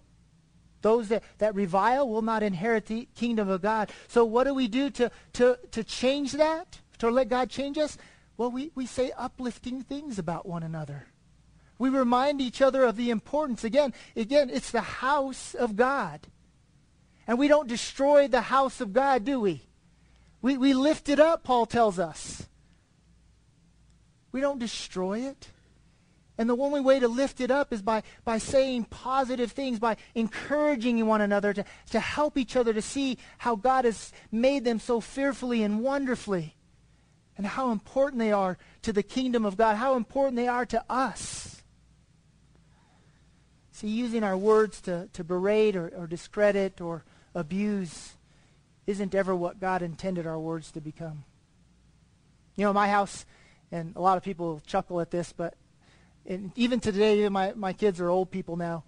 those 0.81 1.09
that, 1.09 1.23
that 1.39 1.53
revile 1.53 2.07
will 2.07 2.21
not 2.21 2.43
inherit 2.43 2.85
the 2.85 3.09
kingdom 3.13 3.49
of 3.49 3.61
God. 3.61 3.91
So 4.07 4.23
what 4.23 4.45
do 4.45 4.53
we 4.53 4.69
do 4.69 4.89
to, 4.91 5.11
to, 5.33 5.59
to 5.71 5.83
change 5.83 6.31
that? 6.31 6.79
To 6.99 7.09
let 7.09 7.27
God 7.27 7.49
change 7.49 7.77
us? 7.77 7.97
Well, 8.37 8.51
we, 8.51 8.71
we 8.73 8.85
say 8.85 9.11
uplifting 9.17 9.81
things 9.81 10.17
about 10.17 10.45
one 10.45 10.63
another. 10.63 11.07
We 11.77 11.89
remind 11.89 12.39
each 12.39 12.61
other 12.61 12.85
of 12.85 12.95
the 12.95 13.09
importance. 13.09 13.65
Again, 13.65 13.93
again, 14.15 14.49
it's 14.49 14.71
the 14.71 14.79
house 14.79 15.55
of 15.55 15.75
God. 15.75 16.21
And 17.27 17.37
we 17.37 17.49
don't 17.49 17.67
destroy 17.67 18.29
the 18.29 18.41
house 18.41 18.79
of 18.79 18.93
God, 18.93 19.25
do 19.25 19.41
we? 19.41 19.63
We, 20.41 20.57
we 20.57 20.73
lift 20.73 21.09
it 21.09 21.19
up, 21.19 21.43
Paul 21.43 21.65
tells 21.65 21.99
us. 21.99 22.47
We 24.31 24.41
don't 24.41 24.59
destroy 24.59 25.19
it. 25.19 25.49
And 26.37 26.49
the 26.49 26.57
only 26.57 26.81
way 26.81 26.99
to 26.99 27.07
lift 27.07 27.39
it 27.41 27.51
up 27.51 27.71
is 27.71 27.81
by, 27.81 28.01
by 28.23 28.39
saying 28.39 28.85
positive 28.85 29.51
things, 29.51 29.77
by 29.77 29.97
encouraging 30.15 31.05
one 31.05 31.21
another 31.21 31.53
to, 31.53 31.65
to 31.91 31.99
help 31.99 32.37
each 32.37 32.55
other 32.55 32.73
to 32.73 32.81
see 32.81 33.19
how 33.37 33.55
God 33.55 33.85
has 33.85 34.11
made 34.31 34.63
them 34.63 34.79
so 34.79 35.01
fearfully 35.01 35.61
and 35.61 35.83
wonderfully, 35.83 36.55
and 37.37 37.45
how 37.45 37.71
important 37.71 38.19
they 38.19 38.31
are 38.31 38.57
to 38.81 38.93
the 38.93 39.03
kingdom 39.03 39.45
of 39.45 39.57
God, 39.57 39.75
how 39.75 39.95
important 39.95 40.37
they 40.37 40.47
are 40.47 40.65
to 40.65 40.83
us. 40.89 41.61
See, 43.71 43.89
using 43.89 44.23
our 44.23 44.37
words 44.37 44.81
to, 44.81 45.09
to 45.13 45.23
berate 45.23 45.75
or, 45.75 45.89
or 45.95 46.07
discredit 46.07 46.81
or 46.81 47.03
abuse 47.35 48.15
isn't 48.87 49.15
ever 49.15 49.35
what 49.35 49.59
God 49.59 49.81
intended 49.81 50.25
our 50.25 50.39
words 50.39 50.71
to 50.71 50.81
become. 50.81 51.23
You 52.55 52.65
know, 52.65 52.73
my 52.73 52.89
house, 52.89 53.25
and 53.71 53.95
a 53.95 54.01
lot 54.01 54.17
of 54.17 54.23
people 54.23 54.61
chuckle 54.65 54.99
at 55.01 55.11
this, 55.11 55.33
but 55.33 55.55
and 56.25 56.51
even 56.55 56.79
today, 56.79 57.27
my, 57.29 57.53
my 57.55 57.73
kids 57.73 57.99
are 57.99 58.09
old 58.09 58.31
people 58.31 58.55
now, 58.55 58.83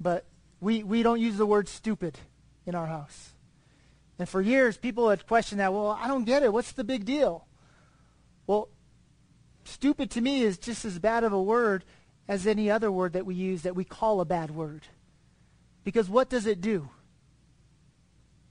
but 0.00 0.24
we, 0.60 0.82
we 0.82 1.02
don't 1.02 1.20
use 1.20 1.36
the 1.36 1.46
word 1.46 1.68
stupid 1.68 2.18
in 2.66 2.74
our 2.74 2.86
house. 2.86 3.34
And 4.18 4.28
for 4.28 4.40
years, 4.40 4.76
people 4.76 5.10
had 5.10 5.26
questioned 5.26 5.60
that. 5.60 5.72
Well, 5.72 5.90
I 5.90 6.08
don't 6.08 6.24
get 6.24 6.42
it. 6.42 6.52
What's 6.52 6.72
the 6.72 6.84
big 6.84 7.04
deal? 7.04 7.46
Well, 8.46 8.68
stupid 9.64 10.10
to 10.12 10.20
me 10.20 10.42
is 10.42 10.58
just 10.58 10.84
as 10.84 10.98
bad 10.98 11.24
of 11.24 11.32
a 11.32 11.42
word 11.42 11.84
as 12.26 12.46
any 12.46 12.70
other 12.70 12.90
word 12.90 13.12
that 13.12 13.26
we 13.26 13.34
use 13.34 13.62
that 13.62 13.76
we 13.76 13.84
call 13.84 14.20
a 14.20 14.24
bad 14.24 14.50
word. 14.50 14.82
Because 15.84 16.08
what 16.08 16.28
does 16.28 16.46
it 16.46 16.60
do? 16.60 16.88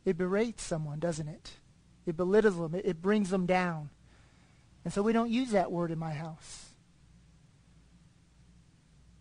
It 0.07 0.17
berates 0.17 0.63
someone, 0.63 0.99
doesn't 0.99 1.27
it? 1.27 1.51
It 2.05 2.15
belittles 2.15 2.55
them. 2.57 2.73
It, 2.73 2.85
it 2.85 3.01
brings 3.01 3.29
them 3.29 3.45
down. 3.45 3.89
And 4.85 4.93
so 4.93 5.01
we 5.01 5.11
don't 5.11 5.29
use 5.29 5.51
that 5.51 5.69
word 5.69 5.91
in 5.91 5.99
my 5.99 6.13
house. 6.13 6.69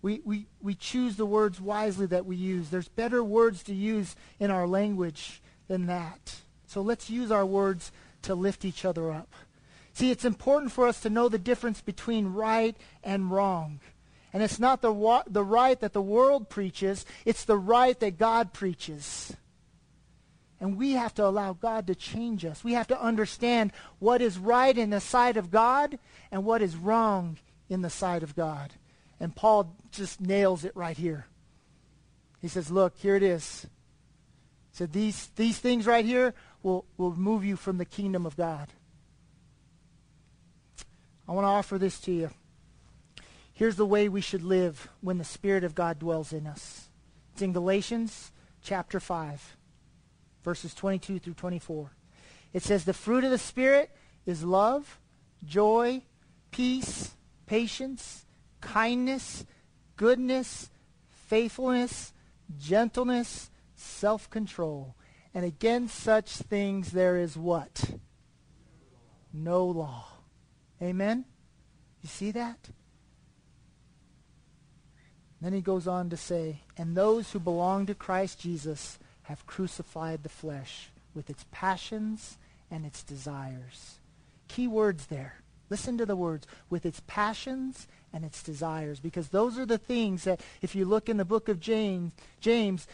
We, 0.01 0.21
we, 0.25 0.47
we 0.63 0.77
choose 0.77 1.17
the 1.17 1.27
words 1.27 1.61
wisely 1.61 2.07
that 2.07 2.25
we 2.25 2.37
use. 2.37 2.71
There's 2.71 2.87
better 2.87 3.25
words 3.25 3.65
to 3.65 3.75
use 3.75 4.15
in 4.39 4.53
our 4.53 4.69
language 4.69 5.43
than 5.67 5.87
that. 5.87 6.37
So 6.69 6.83
let's 6.83 7.11
use 7.11 7.33
our 7.33 7.45
words 7.45 7.91
to 8.23 8.37
lift 8.37 8.65
each 8.65 8.85
other 8.85 9.11
up. 9.11 9.35
See, 9.93 10.13
it's 10.13 10.25
important 10.25 10.71
for 10.71 10.87
us 10.87 11.01
to 11.01 11.11
know 11.11 11.29
the 11.29 11.37
difference 11.37 11.81
between 11.81 12.29
right 12.29 12.77
and 13.03 13.33
wrong. 13.33 13.81
And 14.33 14.41
it's 14.41 14.61
not 14.61 14.83
the, 14.83 14.93
wa- 14.93 15.25
the 15.27 15.43
right 15.43 15.81
that 15.81 15.95
the 15.95 16.01
world 16.01 16.49
preaches, 16.49 17.05
it's 17.25 17.45
the 17.45 17.59
right 17.59 17.99
that 17.99 18.19
God 18.19 18.53
preaches. 18.53 19.35
And 20.61 20.79
we 20.79 20.93
have 20.93 21.15
to 21.15 21.25
allow 21.25 21.53
God 21.53 21.87
to 21.87 21.95
change 21.95 22.45
us. 22.45 22.65
We 22.65 22.73
have 22.73 22.87
to 22.89 23.01
understand 23.01 23.73
what 23.99 24.23
is 24.23 24.39
right 24.39 24.77
in 24.77 24.91
the 24.91 25.01
sight 25.01 25.37
of 25.37 25.51
God 25.51 25.99
and 26.31 26.45
what 26.45 26.63
is 26.63 26.77
wrong 26.77 27.37
in 27.69 27.83
the 27.83 27.91
sight 27.91 28.23
of 28.23 28.35
God. 28.35 28.73
And 29.21 29.35
Paul 29.37 29.75
just 29.91 30.21
nails 30.21 30.65
it 30.65 30.75
right 30.75 30.97
here. 30.97 31.27
He 32.41 32.49
says, 32.49 32.71
look, 32.71 32.97
here 32.97 33.17
it 33.17 33.23
is. 33.23 33.67
He 34.73 34.79
said, 34.79 34.93
these, 34.93 35.29
these 35.37 35.59
things 35.59 35.87
right 35.87 36.05
here 36.05 36.35
will, 36.63 36.87
will 36.97 37.15
move 37.15 37.45
you 37.45 37.57
from 37.57 37.79
the 37.79 37.85
kingdom 37.85 38.25
of 38.25 38.37
God. 38.37 38.69
I 41.29 41.33
want 41.33 41.45
to 41.45 41.51
offer 41.51 41.77
this 41.77 41.99
to 42.01 42.13
you. 42.13 42.31
Here's 43.53 43.77
the 43.77 43.87
way 43.87 44.09
we 44.09 44.21
should 44.21 44.43
live 44.43 44.89
when 45.01 45.19
the 45.19 45.25
Spirit 45.25 45.65
of 45.65 45.75
God 45.75 45.99
dwells 45.99 46.33
in 46.33 46.47
us. 46.47 46.89
It's 47.33 47.43
in 47.43 47.53
Galatians 47.53 48.33
chapter 48.63 49.01
5 49.01 49.56
verses 50.47 50.75
22 50.75 51.19
through 51.19 51.35
24. 51.35 51.91
It 52.53 52.63
says, 52.63 52.85
The 52.85 52.95
fruit 52.95 53.25
of 53.25 53.33
the 53.33 53.37
Spirit 53.37 53.91
is 54.27 54.45
love, 54.45 55.01
joy, 55.45 56.03
peace, 56.53 57.17
patience, 57.47 58.25
kindness, 58.61 59.45
goodness, 59.97 60.71
faithfulness, 61.09 62.13
gentleness, 62.57 63.51
self-control. 63.75 64.95
And 65.35 65.45
against 65.45 65.99
such 65.99 66.31
things 66.31 66.93
there 66.93 67.17
is 67.17 67.37
what? 67.37 67.91
No 69.33 69.67
law. 69.67 70.07
Amen? 70.81 71.25
You 72.03 72.09
see 72.09 72.31
that? 72.31 72.69
Then 75.41 75.53
he 75.53 75.61
goes 75.61 75.89
on 75.89 76.09
to 76.11 76.17
say, 76.17 76.61
And 76.77 76.97
those 76.97 77.33
who 77.33 77.41
belong 77.41 77.87
to 77.87 77.97
Christ 77.97 78.39
Jesus 78.39 79.01
have 79.27 79.47
crucified 79.47 80.23
the 80.23 80.29
flesh 80.29 80.91
with 81.15 81.31
its 81.31 81.45
passions 81.51 82.39
and 82.71 82.85
its 82.85 83.03
desires. 83.03 83.97
Key 84.49 84.69
words 84.69 85.07
there. 85.07 85.41
Listen 85.69 85.99
to 85.99 86.07
the 86.07 86.17
words. 86.17 86.47
With 86.71 86.87
its 86.87 87.03
passions 87.07 87.89
and 88.13 88.25
its 88.25 88.43
desires. 88.43 89.01
Because 89.01 89.29
those 89.29 89.59
are 89.59 89.67
the 89.67 89.79
things 89.79 90.25
that, 90.25 90.41
if 90.63 90.75
you 90.75 90.85
look 90.85 91.09
in 91.09 91.17
the 91.17 91.25
book 91.25 91.49
of 91.49 91.61
James, 91.61 92.13
James, 92.41 92.87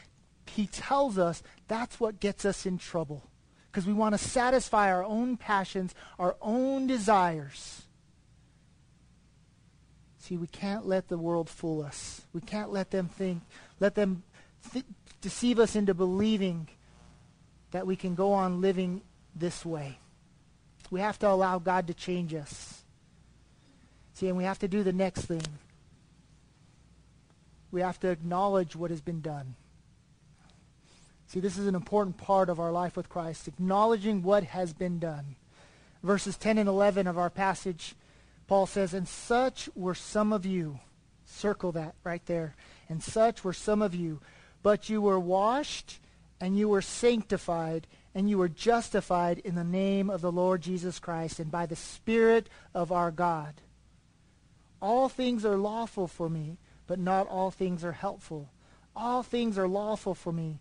he 0.46 0.66
tells 0.66 1.18
us 1.18 1.42
that's 1.68 2.00
what 2.00 2.20
gets 2.20 2.44
us 2.44 2.64
in 2.64 2.78
trouble. 2.78 3.22
Because 3.70 3.86
we 3.86 3.92
want 3.92 4.14
to 4.14 4.18
satisfy 4.18 4.90
our 4.92 5.04
own 5.04 5.36
passions, 5.36 5.94
our 6.18 6.36
own 6.40 6.86
desires. 6.86 7.82
See, 10.18 10.36
we 10.36 10.46
can't 10.46 10.86
let 10.86 11.08
the 11.08 11.18
world 11.18 11.50
fool 11.50 11.82
us. 11.82 12.22
We 12.32 12.40
can't 12.40 12.70
let 12.70 12.90
them 12.90 13.08
think, 13.08 13.42
let 13.80 13.96
them 13.96 14.22
th- 14.72 14.84
deceive 15.22 15.58
us 15.58 15.74
into 15.74 15.94
believing 15.94 16.68
that 17.70 17.86
we 17.86 17.96
can 17.96 18.14
go 18.14 18.32
on 18.32 18.60
living 18.60 19.00
this 19.34 19.64
way. 19.64 19.98
We 20.90 21.00
have 21.00 21.18
to 21.20 21.28
allow 21.28 21.58
God 21.58 21.86
to 21.86 21.94
change 21.94 22.34
us. 22.34 22.82
See, 24.12 24.28
and 24.28 24.36
we 24.36 24.44
have 24.44 24.58
to 24.58 24.68
do 24.68 24.82
the 24.82 24.92
next 24.92 25.22
thing. 25.22 25.42
We 27.70 27.80
have 27.80 27.98
to 28.00 28.08
acknowledge 28.08 28.76
what 28.76 28.90
has 28.90 29.00
been 29.00 29.22
done. 29.22 29.54
See, 31.28 31.40
this 31.40 31.56
is 31.56 31.66
an 31.66 31.74
important 31.74 32.18
part 32.18 32.50
of 32.50 32.60
our 32.60 32.70
life 32.70 32.94
with 32.94 33.08
Christ, 33.08 33.48
acknowledging 33.48 34.22
what 34.22 34.44
has 34.44 34.74
been 34.74 34.98
done. 34.98 35.36
Verses 36.02 36.36
10 36.36 36.58
and 36.58 36.68
11 36.68 37.06
of 37.06 37.16
our 37.16 37.30
passage, 37.30 37.94
Paul 38.48 38.66
says, 38.66 38.92
And 38.92 39.08
such 39.08 39.70
were 39.74 39.94
some 39.94 40.30
of 40.30 40.44
you. 40.44 40.80
Circle 41.24 41.72
that 41.72 41.94
right 42.04 42.24
there. 42.26 42.54
And 42.90 43.02
such 43.02 43.42
were 43.44 43.54
some 43.54 43.80
of 43.80 43.94
you 43.94 44.20
but 44.62 44.88
you 44.88 45.00
were 45.00 45.18
washed 45.18 46.00
and 46.40 46.56
you 46.56 46.68
were 46.68 46.82
sanctified 46.82 47.86
and 48.14 48.28
you 48.28 48.38
were 48.38 48.48
justified 48.48 49.38
in 49.38 49.54
the 49.54 49.64
name 49.64 50.10
of 50.10 50.20
the 50.20 50.32
Lord 50.32 50.60
Jesus 50.60 50.98
Christ 50.98 51.38
and 51.38 51.50
by 51.50 51.66
the 51.66 51.76
Spirit 51.76 52.48
of 52.74 52.92
our 52.92 53.10
God. 53.10 53.54
All 54.80 55.08
things 55.08 55.44
are 55.44 55.56
lawful 55.56 56.08
for 56.08 56.28
me, 56.28 56.58
but 56.86 56.98
not 56.98 57.28
all 57.28 57.50
things 57.50 57.84
are 57.84 57.92
helpful. 57.92 58.50
All 58.94 59.22
things 59.22 59.56
are 59.56 59.68
lawful 59.68 60.14
for 60.14 60.32
me, 60.32 60.60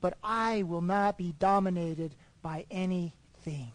but 0.00 0.16
I 0.24 0.62
will 0.62 0.80
not 0.80 1.16
be 1.16 1.34
dominated 1.38 2.16
by 2.42 2.64
anything. 2.70 3.72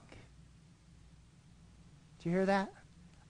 Do 2.20 2.30
you 2.30 2.32
hear 2.32 2.46
that? 2.48 2.74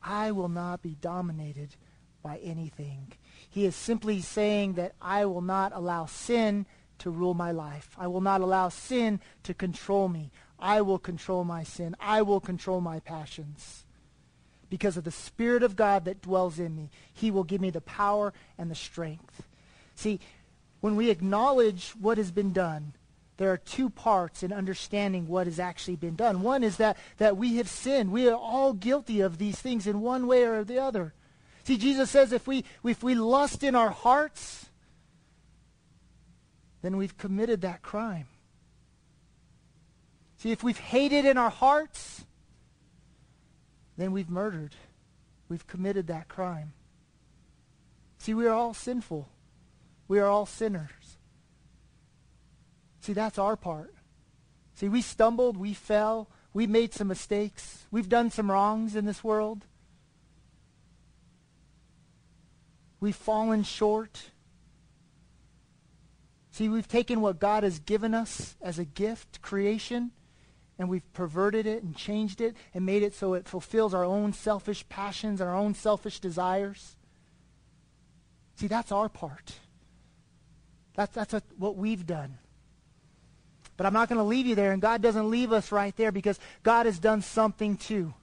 I 0.01 0.31
will 0.31 0.49
not 0.49 0.81
be 0.81 0.95
dominated 1.01 1.75
by 2.23 2.37
anything. 2.37 3.11
He 3.55 3.63
is 3.63 3.73
simply 3.73 4.19
saying 4.19 4.73
that 4.73 4.95
I 5.01 5.23
will 5.23 5.39
not 5.39 5.71
allow 5.73 6.07
sin 6.07 6.65
to 6.99 7.09
rule 7.09 7.33
my 7.33 7.51
life. 7.51 7.95
I 7.97 8.07
will 8.07 8.19
not 8.19 8.41
allow 8.41 8.67
sin 8.67 9.21
to 9.43 9.53
control 9.53 10.09
me. 10.09 10.29
I 10.59 10.81
will 10.81 10.99
control 10.99 11.45
my 11.45 11.63
sin. 11.63 11.95
I 11.97 12.21
will 12.21 12.41
control 12.41 12.81
my 12.81 12.99
passions. 12.99 13.85
Because 14.69 14.97
of 14.97 15.05
the 15.05 15.09
Spirit 15.09 15.63
of 15.63 15.77
God 15.77 16.03
that 16.03 16.21
dwells 16.21 16.59
in 16.59 16.75
me, 16.75 16.89
he 17.13 17.31
will 17.31 17.45
give 17.45 17.61
me 17.61 17.69
the 17.69 17.79
power 17.79 18.33
and 18.57 18.69
the 18.69 18.75
strength. 18.75 19.43
See, 19.95 20.19
when 20.81 20.97
we 20.97 21.09
acknowledge 21.09 21.91
what 21.91 22.17
has 22.17 22.31
been 22.31 22.51
done, 22.51 22.91
there 23.37 23.53
are 23.53 23.57
two 23.57 23.89
parts 23.89 24.43
in 24.43 24.51
understanding 24.51 25.29
what 25.29 25.47
has 25.47 25.61
actually 25.61 25.95
been 25.95 26.17
done. 26.17 26.41
One 26.41 26.61
is 26.61 26.75
that, 26.75 26.97
that 27.19 27.37
we 27.37 27.55
have 27.55 27.69
sinned. 27.69 28.11
We 28.11 28.27
are 28.27 28.35
all 28.35 28.73
guilty 28.73 29.21
of 29.21 29.37
these 29.37 29.59
things 29.61 29.87
in 29.87 30.01
one 30.01 30.27
way 30.27 30.43
or 30.43 30.65
the 30.65 30.79
other. 30.79 31.13
See, 31.65 31.77
Jesus 31.77 32.11
says 32.11 32.31
if 32.31 32.45
we, 32.45 32.63
if 32.83 33.01
we 33.01 33.15
lust 33.15 33.63
in 33.63 33.73
our 33.73 33.89
hearts, 33.89 34.67
then 36.83 36.95
we've 36.95 37.17
committed 37.17 37.61
that 37.61 37.81
crime. 37.81 38.27
See, 40.37 40.51
if 40.51 40.63
we've 40.63 40.77
hated 40.77 41.25
in 41.25 41.39
our 41.39 41.49
hearts, 41.49 42.23
then 43.97 44.11
we've 44.11 44.29
murdered. 44.29 44.75
We've 45.49 45.65
committed 45.65 46.05
that 46.07 46.27
crime. 46.27 46.73
See, 48.19 48.35
we 48.35 48.45
are 48.45 48.53
all 48.53 48.75
sinful. 48.75 49.27
We 50.07 50.19
are 50.19 50.27
all 50.27 50.45
sinners. 50.45 51.17
See, 53.01 53.13
that's 53.13 53.39
our 53.39 53.55
part. 53.55 53.91
See, 54.75 54.87
we 54.87 55.01
stumbled, 55.01 55.57
we 55.57 55.73
fell, 55.73 56.29
we 56.53 56.67
made 56.67 56.93
some 56.93 57.07
mistakes, 57.07 57.85
we've 57.89 58.09
done 58.09 58.29
some 58.29 58.51
wrongs 58.51 58.95
in 58.95 59.05
this 59.05 59.23
world. 59.23 59.65
We've 62.99 63.15
fallen 63.15 63.63
short. 63.63 64.31
See, 66.51 66.69
we've 66.69 66.87
taken 66.87 67.21
what 67.21 67.39
God 67.39 67.63
has 67.63 67.79
given 67.79 68.13
us 68.13 68.55
as 68.61 68.79
a 68.79 68.85
gift, 68.85 69.41
creation, 69.41 70.11
and 70.79 70.89
we've 70.89 71.11
perverted 71.13 71.65
it 71.65 71.83
and 71.83 71.95
changed 71.95 72.41
it 72.41 72.55
and 72.73 72.85
made 72.85 73.03
it 73.03 73.13
so 73.13 73.33
it 73.33 73.47
fulfills 73.47 73.93
our 73.93 74.05
own 74.05 74.33
selfish 74.33 74.87
passions, 74.87 75.41
our 75.41 75.55
own 75.55 75.73
selfish 75.73 76.19
desires. 76.19 76.95
See, 78.55 78.67
that's 78.67 78.91
our 78.91 79.09
part. 79.09 79.53
That's, 80.95 81.13
that's 81.13 81.33
what, 81.33 81.43
what 81.57 81.75
we've 81.75 82.05
done. 82.05 82.37
But 83.77 83.85
I'm 83.85 83.93
not 83.93 84.07
going 84.07 84.19
to 84.19 84.23
leave 84.23 84.45
you 84.45 84.55
there, 84.55 84.71
and 84.71 84.81
God 84.81 85.01
doesn't 85.01 85.29
leave 85.29 85.51
us 85.51 85.71
right 85.71 85.95
there 85.97 86.11
because 86.11 86.39
God 86.63 86.85
has 86.85 86.99
done 86.99 87.21
something 87.21 87.75
too. 87.75 88.13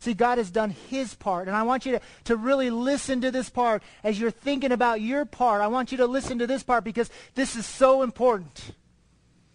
See, 0.00 0.14
God 0.14 0.38
has 0.38 0.50
done 0.50 0.70
his 0.70 1.14
part. 1.14 1.48
And 1.48 1.56
I 1.56 1.62
want 1.62 1.86
you 1.86 1.92
to, 1.92 2.00
to 2.24 2.36
really 2.36 2.70
listen 2.70 3.22
to 3.22 3.30
this 3.30 3.48
part. 3.48 3.82
As 4.02 4.20
you're 4.20 4.30
thinking 4.30 4.72
about 4.72 5.00
your 5.00 5.24
part, 5.24 5.62
I 5.62 5.66
want 5.68 5.92
you 5.92 5.98
to 5.98 6.06
listen 6.06 6.38
to 6.40 6.46
this 6.46 6.62
part 6.62 6.84
because 6.84 7.10
this 7.34 7.56
is 7.56 7.64
so 7.64 8.02
important. 8.02 8.72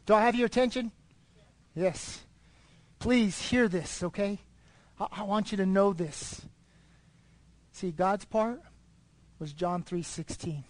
Do 0.06 0.16
I 0.16 0.22
have 0.22 0.36
your 0.36 0.48
attention? 0.48 0.92
Yes. 1.76 2.22
Please 2.98 3.40
hear 3.40 3.68
this, 3.68 4.04
okay? 4.04 4.40
I, 5.00 5.08
I 5.12 5.24
want 5.24 5.52
you 5.52 5.58
to 5.58 5.66
know 5.66 5.94
this. 5.94 6.42
See, 7.72 7.92
God's 7.92 8.26
part 8.26 8.60
was 9.38 9.54
John 9.54 9.84
3.16. 9.84 10.64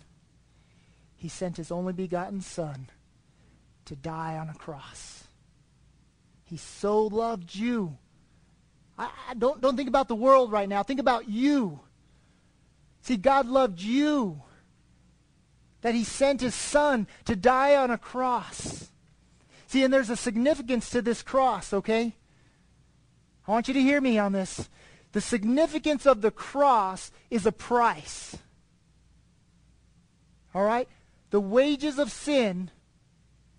he 1.16 1.28
sent 1.28 1.58
his 1.58 1.72
only 1.72 1.94
begotten 1.94 2.42
Son 2.42 2.88
to 3.86 3.96
die 3.96 4.38
on 4.38 4.50
a 4.50 4.54
cross. 4.54 5.24
He 6.44 6.58
so 6.58 7.08
loved 7.08 7.56
you. 7.56 7.98
I, 9.00 9.10
I 9.30 9.34
don't, 9.34 9.62
don't 9.62 9.78
think 9.78 9.90
about 9.90 10.10
the 10.10 10.16
world 10.16 10.52
right 10.52 10.68
now. 10.68 10.84
Think 10.84 11.00
about 11.00 11.30
you. 11.30 11.80
See, 13.02 13.16
God 13.16 13.48
loved 13.48 13.82
you. 13.82 14.44
That 15.82 15.96
he 15.96 16.04
sent 16.04 16.42
his 16.42 16.54
son 16.54 17.08
to 17.24 17.38
die 17.38 17.78
on 17.78 17.90
a 17.90 17.98
cross. 17.98 18.92
See, 19.68 19.84
and 19.84 19.94
there's 19.94 20.10
a 20.10 20.18
significance 20.18 20.90
to 20.90 21.02
this 21.02 21.24
cross, 21.24 21.72
okay? 21.72 22.16
I 23.48 23.52
want 23.52 23.70
you 23.70 23.74
to 23.74 23.82
hear 23.82 24.02
me 24.02 24.20
on 24.20 24.34
this. 24.34 24.70
The 25.14 25.22
significance 25.22 26.06
of 26.06 26.22
the 26.22 26.32
cross 26.32 27.12
is 27.32 27.46
a 27.46 27.52
price. 27.52 28.38
All 30.54 30.64
right? 30.64 30.90
The 31.30 31.40
wages 31.40 31.98
of 31.98 32.12
sin, 32.12 32.72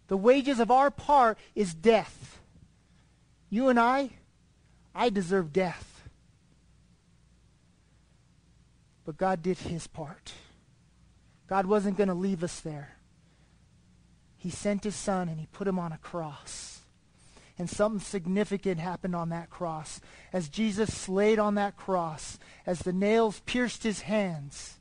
the 0.09 0.17
wages 0.17 0.61
of 0.61 0.71
our 0.71 0.91
part 0.91 1.39
is 1.55 1.73
death. 1.73 2.41
You 3.49 3.69
and 3.69 3.81
I, 3.81 4.11
I 4.95 5.11
deserve 5.11 5.53
death. 5.53 6.09
But 9.05 9.17
God 9.17 9.43
did 9.43 9.59
his 9.59 9.87
part. 9.87 10.33
God 11.47 11.67
wasn't 11.67 11.97
going 11.97 12.09
to 12.09 12.15
leave 12.15 12.45
us 12.45 12.61
there. 12.61 12.97
He 14.37 14.51
sent 14.51 14.85
his 14.85 14.95
son 14.95 15.29
and 15.29 15.39
he 15.39 15.47
put 15.47 15.69
him 15.69 15.79
on 15.79 15.93
a 15.93 15.99
cross. 15.99 16.81
And 17.59 17.69
something 17.69 18.01
significant 18.01 18.81
happened 18.81 19.15
on 19.15 19.29
that 19.29 19.51
cross. 19.51 20.01
As 20.33 20.49
Jesus 20.49 20.95
slayed 20.97 21.39
on 21.39 21.57
that 21.57 21.77
cross, 21.77 22.39
as 22.67 22.81
the 22.81 22.93
nails 22.93 23.41
pierced 23.41 23.83
his 23.83 24.03
hands, 24.03 24.79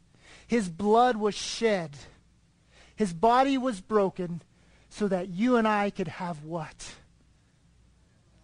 his 0.47 0.69
blood 0.69 1.17
was 1.17 1.35
shed. 1.35 1.97
His 2.95 3.13
body 3.13 3.57
was 3.57 3.81
broken 3.81 4.41
so 4.89 5.07
that 5.07 5.29
you 5.29 5.57
and 5.57 5.67
I 5.67 5.89
could 5.89 6.07
have 6.07 6.43
what? 6.43 6.93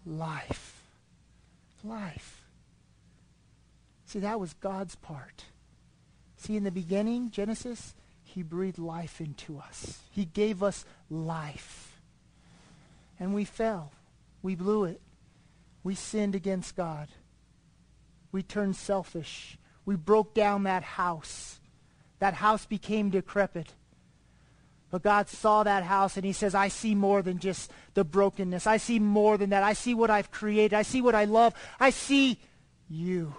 Life. 0.06 0.75
Life. 1.86 2.43
See, 4.06 4.19
that 4.19 4.39
was 4.39 4.54
God's 4.54 4.95
part. 4.95 5.45
See, 6.38 6.56
in 6.56 6.63
the 6.63 6.71
beginning, 6.71 7.32
Genesis, 7.32 7.93
he 8.24 8.43
breathed 8.43 8.80
life 8.80 9.21
into 9.21 9.60
us. 9.60 10.00
He 10.12 10.26
gave 10.26 10.62
us 10.62 10.86
life. 11.10 12.02
And 13.19 13.34
we 13.34 13.45
fell. 13.45 13.91
We 14.41 14.56
blew 14.56 14.86
it. 14.86 15.02
We 15.84 15.95
sinned 15.95 16.36
against 16.36 16.76
God. 16.76 17.08
We 18.32 18.43
turned 18.43 18.76
selfish. 18.76 19.58
We 19.86 19.95
broke 19.95 20.34
down 20.34 20.63
that 20.63 20.84
house. 20.84 21.60
That 22.19 22.34
house 22.36 22.65
became 22.65 23.10
decrepit. 23.10 23.74
But 24.91 25.02
God 25.04 25.28
saw 25.28 25.63
that 25.63 25.84
house 25.84 26.15
and 26.15 26.26
he 26.26 26.32
says, 26.32 26.56
I 26.56 26.67
see 26.67 26.95
more 26.95 27.21
than 27.21 27.39
just 27.39 27.71
the 27.95 28.04
brokenness. 28.04 28.67
I 28.67 28.78
see 28.78 29.00
more 29.00 29.38
than 29.38 29.50
that. 29.50 29.63
I 29.63 29.74
see 29.74 29.93
what 29.93 30.10
I've 30.10 30.32
created. 30.32 30.74
I 30.74 30.84
see 30.84 31.02
what 31.02 31.15
I 31.15 31.26
love. 31.26 31.54
I 31.80 31.89
see 31.89 32.39
you. 32.88 33.34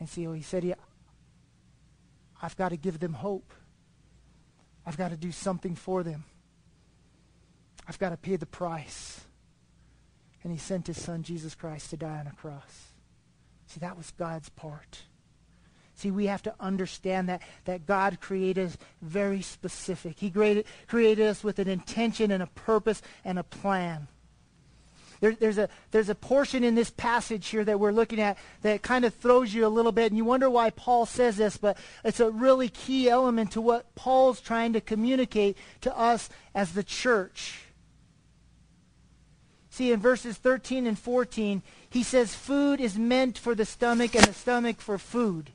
And 0.00 0.08
see, 0.08 0.26
he 0.26 0.42
said, 0.42 0.64
yeah, 0.64 0.74
I've 2.42 2.56
got 2.56 2.68
to 2.70 2.76
give 2.76 2.98
them 2.98 3.14
hope. 3.14 3.52
I've 4.86 4.96
got 4.96 5.10
to 5.10 5.16
do 5.16 5.32
something 5.32 5.74
for 5.74 6.02
them. 6.02 6.24
I've 7.86 7.98
got 7.98 8.10
to 8.10 8.16
pay 8.16 8.36
the 8.36 8.46
price. 8.46 9.22
And 10.42 10.52
he 10.52 10.58
sent 10.58 10.86
his 10.86 11.02
son, 11.02 11.22
Jesus 11.22 11.54
Christ, 11.54 11.90
to 11.90 11.96
die 11.96 12.18
on 12.18 12.26
a 12.26 12.32
cross. 12.32 12.92
See, 13.66 13.80
that 13.80 13.96
was 13.96 14.12
God's 14.12 14.48
part. 14.50 15.02
See, 15.98 16.12
we 16.12 16.26
have 16.26 16.44
to 16.44 16.54
understand 16.60 17.28
that, 17.28 17.42
that 17.64 17.84
God 17.84 18.20
created 18.20 18.66
us 18.66 18.78
very 19.02 19.42
specific. 19.42 20.20
He 20.20 20.30
created, 20.30 20.64
created 20.86 21.26
us 21.26 21.42
with 21.42 21.58
an 21.58 21.66
intention 21.66 22.30
and 22.30 22.40
a 22.40 22.46
purpose 22.46 23.02
and 23.24 23.36
a 23.36 23.42
plan. 23.42 24.06
There, 25.18 25.34
there's, 25.34 25.58
a, 25.58 25.68
there's 25.90 26.08
a 26.08 26.14
portion 26.14 26.62
in 26.62 26.76
this 26.76 26.90
passage 26.90 27.48
here 27.48 27.64
that 27.64 27.80
we're 27.80 27.90
looking 27.90 28.20
at 28.20 28.38
that 28.62 28.82
kind 28.82 29.04
of 29.04 29.12
throws 29.12 29.52
you 29.52 29.66
a 29.66 29.68
little 29.68 29.90
bit, 29.90 30.12
and 30.12 30.16
you 30.16 30.24
wonder 30.24 30.48
why 30.48 30.70
Paul 30.70 31.04
says 31.04 31.36
this, 31.36 31.56
but 31.56 31.76
it's 32.04 32.20
a 32.20 32.30
really 32.30 32.68
key 32.68 33.10
element 33.10 33.50
to 33.52 33.60
what 33.60 33.92
Paul's 33.96 34.40
trying 34.40 34.74
to 34.74 34.80
communicate 34.80 35.58
to 35.80 35.98
us 35.98 36.30
as 36.54 36.74
the 36.74 36.84
church. 36.84 37.64
See, 39.70 39.90
in 39.90 39.98
verses 39.98 40.36
13 40.36 40.86
and 40.86 40.96
14, 40.96 41.60
he 41.90 42.04
says 42.04 42.36
food 42.36 42.80
is 42.80 42.96
meant 42.96 43.36
for 43.36 43.56
the 43.56 43.64
stomach 43.64 44.14
and 44.14 44.26
the 44.26 44.32
stomach 44.32 44.80
for 44.80 44.96
food 44.96 45.50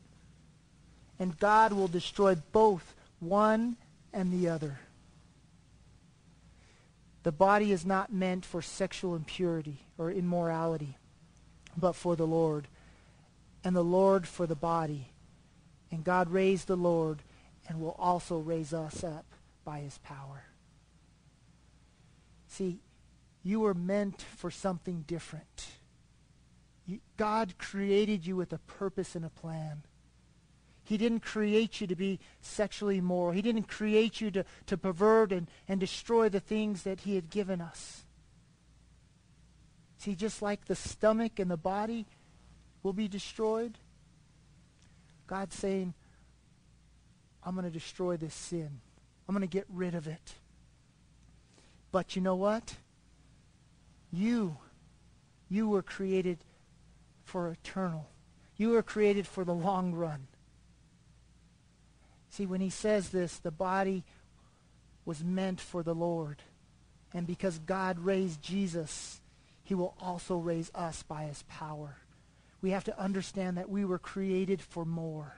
and 1.19 1.38
God 1.39 1.73
will 1.73 1.88
destroy 1.88 2.36
both 2.52 2.93
one 3.19 3.78
and 4.12 4.32
the 4.32 4.49
other. 4.49 4.80
The 7.23 7.32
body 7.32 7.71
is 7.71 7.86
not 7.86 8.12
meant 8.12 8.45
for 8.45 8.62
sexual 8.62 9.15
impurity 9.15 9.86
or 9.97 10.12
immorality, 10.12 10.97
but 11.78 11.93
for 11.93 12.15
the 12.15 12.28
Lord, 12.28 12.67
and 13.63 13.76
the 13.76 13.84
Lord 13.84 14.28
for 14.28 14.45
the 14.45 14.56
body. 14.56 15.08
And 15.89 16.04
God 16.04 16.30
raised 16.30 16.67
the 16.67 16.76
Lord 16.76 17.19
and 17.67 17.80
will 17.80 17.95
also 17.97 18.39
raise 18.39 18.73
us 18.73 19.04
up 19.04 19.26
by 19.63 19.80
his 19.80 19.99
power. 19.99 20.43
See, 22.49 22.80
you 23.41 23.62
were 23.62 23.73
meant 23.73 24.21
for 24.21 24.52
something 24.52 25.06
different. 25.08 25.67
God 27.15 27.58
created 27.58 28.26
you 28.26 28.36
with 28.36 28.52
a 28.52 28.58
purpose 28.58 29.15
and 29.15 29.23
a 29.23 29.30
plan. 29.30 29.84
He 30.84 30.98
didn't 30.98 31.22
create 31.22 31.80
you 31.80 31.88
to 31.88 31.96
be 31.96 32.19
sexually 32.41 32.98
immoral. 32.98 33.32
He 33.32 33.41
didn't 33.41 33.63
create 33.63 34.19
you 34.19 34.32
to, 34.32 34.46
to 34.67 34.78
pervert 34.78 35.32
and, 35.32 35.48
and 35.67 35.80
destroy 35.80 36.30
the 36.30 36.41
things 36.41 36.84
that 36.84 37.02
he 37.02 37.15
had 37.15 37.30
given 37.30 37.62
us. 37.62 38.04
See, 39.98 40.15
just 40.15 40.41
like 40.41 40.65
the 40.65 40.76
stomach 40.76 41.39
and 41.39 41.50
the 41.50 41.58
body 41.58 42.06
will 42.84 42.91
be 42.91 43.08
destroyed, 43.08 43.78
God's 45.28 45.56
saying, 45.56 45.93
I'm 47.46 47.56
going 47.56 47.65
to 47.65 47.72
destroy 47.72 48.17
this 48.17 48.34
sin. 48.34 48.82
I'm 49.28 49.34
going 49.34 49.48
to 49.48 49.48
get 49.48 49.65
rid 49.69 49.96
of 49.96 50.08
it. 50.08 50.36
But 51.93 52.15
you 52.15 52.22
know 52.22 52.36
what? 52.36 52.76
You, 54.12 54.58
you 55.50 55.69
were 55.69 55.82
created 55.82 56.39
for 57.24 57.50
eternal. 57.50 58.10
You 58.58 58.72
were 58.72 58.84
created 58.84 59.26
for 59.26 59.46
the 59.46 59.54
long 59.54 59.93
run. 59.93 60.28
See, 62.34 62.48
when 62.48 62.62
he 62.62 62.72
says 62.72 63.10
this, 63.10 63.38
the 63.38 63.52
body 63.52 64.04
was 65.06 65.24
meant 65.24 65.62
for 65.62 65.84
the 65.84 65.93
Lord. 65.93 66.41
And 67.13 67.28
because 67.28 67.60
God 67.60 68.00
raised 68.00 68.41
Jesus, 68.41 69.22
he 69.63 69.76
will 69.76 69.93
also 70.02 70.38
raise 70.38 70.72
us 70.74 71.04
by 71.04 71.26
his 71.26 71.43
power. 71.43 71.98
We 72.60 72.72
have 72.72 72.86
to 72.86 73.00
understand 73.00 73.58
that 73.58 73.69
we 73.69 73.86
were 73.86 74.00
created 74.00 74.63
for 74.63 74.84
more. 74.84 75.36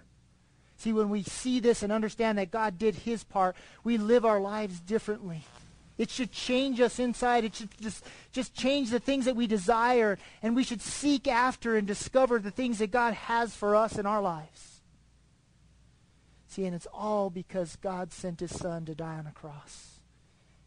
See, 0.77 0.93
when 0.93 1.09
we 1.09 1.23
see 1.23 1.59
this 1.59 1.83
and 1.83 1.91
understand 1.91 2.37
that 2.37 2.49
God 2.49 2.77
did 2.77 2.95
his 2.95 3.25
part, 3.25 3.57
we 3.83 3.97
live 3.97 4.23
our 4.23 4.39
lives 4.39 4.79
differently. 4.79 5.43
It 5.97 6.09
should 6.09 6.31
change 6.31 6.79
us 6.79 6.97
inside. 6.97 7.43
It 7.43 7.55
should 7.55 7.77
just, 7.81 8.05
just 8.31 8.53
change 8.53 8.89
the 8.89 8.99
things 8.99 9.25
that 9.25 9.35
we 9.35 9.47
desire. 9.47 10.17
And 10.41 10.55
we 10.55 10.63
should 10.63 10.81
seek 10.81 11.27
after 11.27 11.75
and 11.75 11.85
discover 11.85 12.39
the 12.39 12.51
things 12.51 12.77
that 12.77 12.91
God 12.91 13.15
has 13.15 13.53
for 13.53 13.75
us 13.75 13.97
in 13.97 14.05
our 14.05 14.21
lives. 14.21 14.74
See, 16.55 16.63
and 16.63 16.73
it's 16.73 16.87
all 16.93 17.29
because 17.29 17.75
God 17.75 18.13
sent 18.13 18.39
his 18.39 18.57
son 18.57 18.85
to 18.85 18.95
die 18.95 19.17
on 19.17 19.27
a 19.27 19.33
cross. 19.33 19.99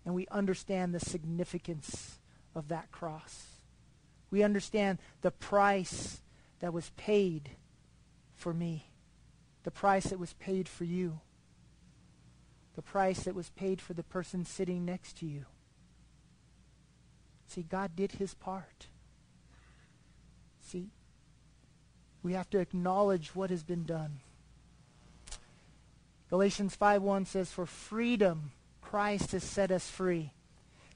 And 0.04 0.14
we 0.14 0.26
understand 0.30 0.94
the 0.94 1.00
significance 1.00 2.18
of 2.54 2.68
that 2.68 2.92
cross. 2.92 3.60
We 4.30 4.42
understand 4.42 4.98
the 5.22 5.30
price 5.30 6.20
that 6.60 6.74
was 6.74 6.90
paid 6.98 7.52
for 8.34 8.52
me, 8.52 8.90
the 9.62 9.70
price 9.70 10.08
that 10.10 10.18
was 10.18 10.34
paid 10.34 10.68
for 10.68 10.84
you, 10.84 11.20
the 12.74 12.82
price 12.82 13.20
that 13.20 13.34
was 13.34 13.48
paid 13.48 13.80
for 13.80 13.94
the 13.94 14.02
person 14.02 14.44
sitting 14.44 14.84
next 14.84 15.16
to 15.20 15.26
you. 15.26 15.46
See, 17.46 17.62
God 17.62 17.96
did 17.96 18.12
his 18.12 18.34
part. 18.34 18.88
See, 20.60 20.90
we 22.22 22.34
have 22.34 22.50
to 22.50 22.58
acknowledge 22.58 23.34
what 23.34 23.48
has 23.48 23.62
been 23.62 23.84
done. 23.84 24.20
Galatians 26.30 26.76
5.1 26.76 27.26
says, 27.26 27.50
For 27.50 27.66
freedom 27.66 28.52
Christ 28.82 29.32
has 29.32 29.44
set 29.44 29.70
us 29.70 29.88
free. 29.88 30.32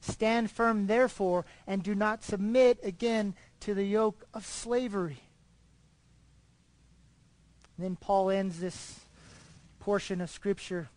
Stand 0.01 0.51
firm, 0.51 0.89
therefore, 0.89 1.45
and 1.67 1.83
do 1.83 1.95
not 1.95 2.25
submit 2.25 2.79
again 2.83 3.35
to 3.61 3.73
the 3.73 3.85
yoke 3.85 4.27
of 4.35 4.45
slavery. 4.45 5.21
And 7.77 7.87
then 7.87 7.97
Paul 7.97 8.31
ends 8.31 8.59
this 8.59 9.01
portion 9.81 10.21
of 10.21 10.29
Scripture, 10.29 10.89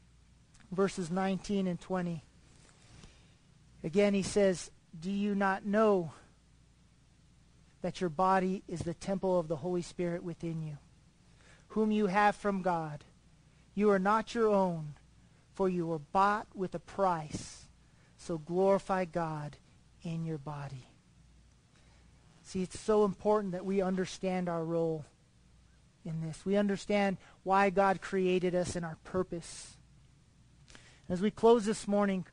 verses 0.72 1.12
19 1.12 1.68
and 1.68 1.80
20. 1.80 2.24
Again, 3.84 4.14
he 4.14 4.24
says, 4.24 4.72
Do 5.00 5.12
you 5.12 5.36
not 5.36 5.66
know 5.66 6.12
that 7.82 8.02
your 8.02 8.10
body 8.10 8.64
is 8.68 8.82
the 8.82 8.96
temple 8.96 9.40
of 9.40 9.48
the 9.48 9.58
Holy 9.58 9.84
Spirit 9.84 10.24
within 10.24 10.64
you, 10.64 10.78
whom 11.70 11.92
you 11.92 12.08
have 12.08 12.36
from 12.36 12.64
God? 12.64 13.04
You 13.76 13.90
are 13.92 14.00
not 14.00 14.34
your 14.34 14.50
own, 14.50 14.96
for 15.54 15.70
you 15.70 15.86
were 15.86 16.00
bought 16.00 16.48
with 16.56 16.74
a 16.74 16.80
price. 16.80 17.66
So 18.18 18.38
glorify 18.38 19.06
God 19.06 19.58
in 20.02 20.26
your 20.26 20.38
body. 20.38 20.88
See, 22.42 22.64
it's 22.64 22.80
so 22.80 23.06
important 23.06 23.52
that 23.52 23.66
we 23.66 23.82
understand 23.82 24.48
our 24.48 24.64
role 24.64 25.06
in 26.06 26.22
this. 26.22 26.46
We 26.46 26.56
understand 26.56 27.18
why 27.44 27.70
God 27.70 28.02
created 28.02 28.56
us 28.56 28.76
and 28.76 28.86
our 28.86 28.98
purpose. 29.04 29.78
As 31.10 31.22
we 31.22 31.32
close 31.32 31.66
this 31.66 31.88
morning, 31.88 32.26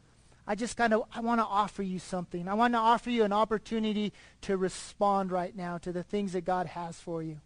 I 0.47 0.55
just 0.55 0.76
kind 0.76 0.93
of 0.93 1.05
I 1.14 1.20
want 1.20 1.40
to 1.40 1.45
offer 1.45 1.82
you 1.82 1.99
something. 1.99 2.49
I 2.49 2.55
want 2.55 2.74
to 2.74 2.78
offer 2.78 3.11
you 3.11 3.24
an 3.24 3.32
opportunity 3.32 4.12
to 4.43 4.57
respond 4.57 5.30
right 5.30 5.55
now 5.57 5.78
to 5.78 5.93
the 5.93 6.03
things 6.03 6.32
that 6.32 6.45
God 6.45 6.66
has 6.66 6.99
for 7.01 7.22
you. 7.22 7.40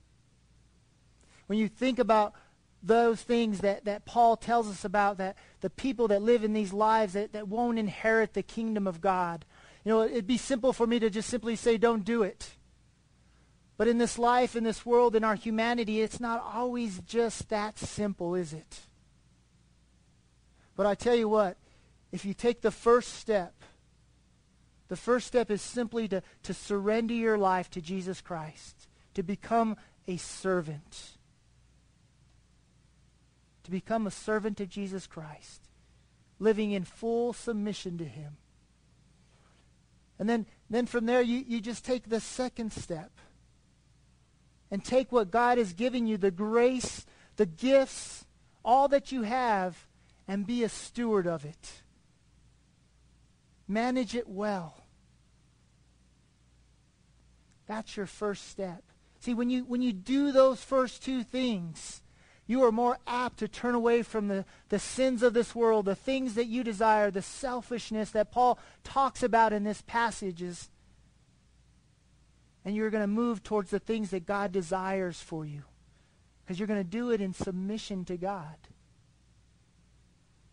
When 1.47 1.59
you 1.59 1.69
think 1.69 1.99
about 1.99 2.35
those 2.83 3.23
things 3.23 3.61
that, 3.61 3.85
that 3.85 4.05
Paul 4.05 4.37
tells 4.37 4.69
us 4.69 4.85
about, 4.85 5.19
that 5.19 5.37
the 5.61 5.71
people 5.71 6.09
that 6.09 6.23
live 6.23 6.45
in 6.45 6.53
these 6.53 6.73
lives 6.73 7.15
that, 7.15 7.33
that 7.33 7.49
won't 7.49 7.79
inherit 7.79 8.35
the 8.35 8.43
kingdom 8.43 8.87
of 8.87 9.01
God, 9.01 9.45
you 9.85 9.93
know, 9.93 10.03
it'd 10.03 10.27
be 10.27 10.39
simple 10.39 10.73
for 10.73 10.87
me 10.87 10.99
to 10.99 11.11
just 11.11 11.29
simply 11.29 11.57
say, 11.57 11.77
don't 11.77 12.05
do 12.05 12.23
it. 12.23 12.51
But 13.77 13.89
in 13.89 13.99
this 13.99 14.19
life, 14.19 14.57
in 14.57 14.65
this 14.65 14.87
world, 14.87 15.15
in 15.15 15.25
our 15.25 15.35
humanity, 15.35 16.01
it's 16.01 16.21
not 16.21 16.43
always 16.43 17.01
just 17.01 17.49
that 17.51 17.79
simple, 17.79 18.35
is 18.35 18.53
it? 18.53 18.81
But 20.77 20.87
I 20.87 20.95
tell 20.95 21.15
you 21.15 21.29
what, 21.29 21.57
if 22.13 22.25
you 22.25 22.35
take 22.35 22.63
the 22.63 22.71
first 22.71 23.15
step, 23.15 23.55
the 24.89 24.97
first 24.97 25.27
step 25.27 25.51
is 25.51 25.61
simply 25.61 26.09
to, 26.09 26.23
to 26.45 26.55
surrender 26.55 27.15
your 27.15 27.37
life 27.37 27.71
to 27.71 27.81
Jesus 27.81 28.21
Christ, 28.21 28.89
to 29.15 29.23
become 29.23 29.77
a 30.07 30.17
servant. 30.17 31.16
To 33.67 33.73
become 33.73 34.07
a 34.07 34.13
servant 34.13 34.61
of 34.61 34.69
Jesus 34.69 35.09
Christ, 35.09 35.61
living 36.39 36.71
in 36.71 36.85
full 36.85 37.33
submission 37.33 37.99
to 37.99 38.05
him. 38.05 38.37
And 40.21 40.29
then, 40.29 40.47
then 40.71 40.87
from 40.87 41.07
there, 41.07 41.21
you, 41.21 41.43
you 41.45 41.61
just 41.61 41.85
take 41.85 42.09
the 42.09 42.21
second 42.21 42.73
step 42.73 43.11
and 44.71 44.85
take 44.85 45.11
what 45.11 45.33
God 45.33 45.59
is 45.59 45.73
giving 45.73 46.07
you, 46.07 46.17
the 46.17 46.31
grace, 46.31 47.05
the 47.39 47.47
gifts, 47.47 48.25
all 48.65 48.87
that 48.87 49.11
you 49.11 49.23
have, 49.23 49.89
and 50.29 50.47
be 50.47 50.63
a 50.63 50.69
steward 50.69 51.27
of 51.27 51.45
it. 51.45 51.83
Manage 53.67 54.15
it 54.15 54.29
well. 54.29 54.85
That's 57.67 57.97
your 57.97 58.07
first 58.07 58.49
step. 58.49 58.85
See, 59.19 59.35
when 59.35 59.51
you, 59.51 59.65
when 59.65 59.83
you 59.83 59.93
do 59.93 60.31
those 60.31 60.63
first 60.63 61.03
two 61.03 61.25
things, 61.25 62.01
you 62.47 62.63
are 62.65 62.73
more 62.73 62.99
apt 63.07 63.39
to 63.39 63.49
turn 63.49 63.75
away 63.75 64.03
from 64.03 64.29
the, 64.29 64.45
the 64.69 64.79
sins 64.79 65.23
of 65.23 65.35
this 65.35 65.55
world, 65.55 65.87
the 65.87 65.97
things 65.97 66.35
that 66.35 66.47
you 66.47 66.63
desire, 66.63 67.11
the 67.11 67.23
selfishness 67.23 68.11
that 68.11 68.31
Paul 68.31 68.59
talks 68.85 69.23
about 69.23 69.53
in 69.53 69.65
this 69.65 69.83
passage 69.83 70.43
is, 70.43 70.71
and 72.65 72.75
you're 72.75 72.91
going 72.91 73.03
to 73.03 73.09
move 73.09 73.43
towards 73.43 73.71
the 73.71 73.81
things 73.81 74.11
that 74.11 74.27
God 74.27 74.53
desires 74.53 75.21
for 75.21 75.45
you. 75.45 75.63
Because 76.45 76.61
you're 76.61 76.69
going 76.69 76.83
to 76.83 76.89
do 76.89 77.11
it 77.11 77.21
in 77.21 77.33
submission 77.33 78.05
to 78.05 78.17
God. 78.17 78.57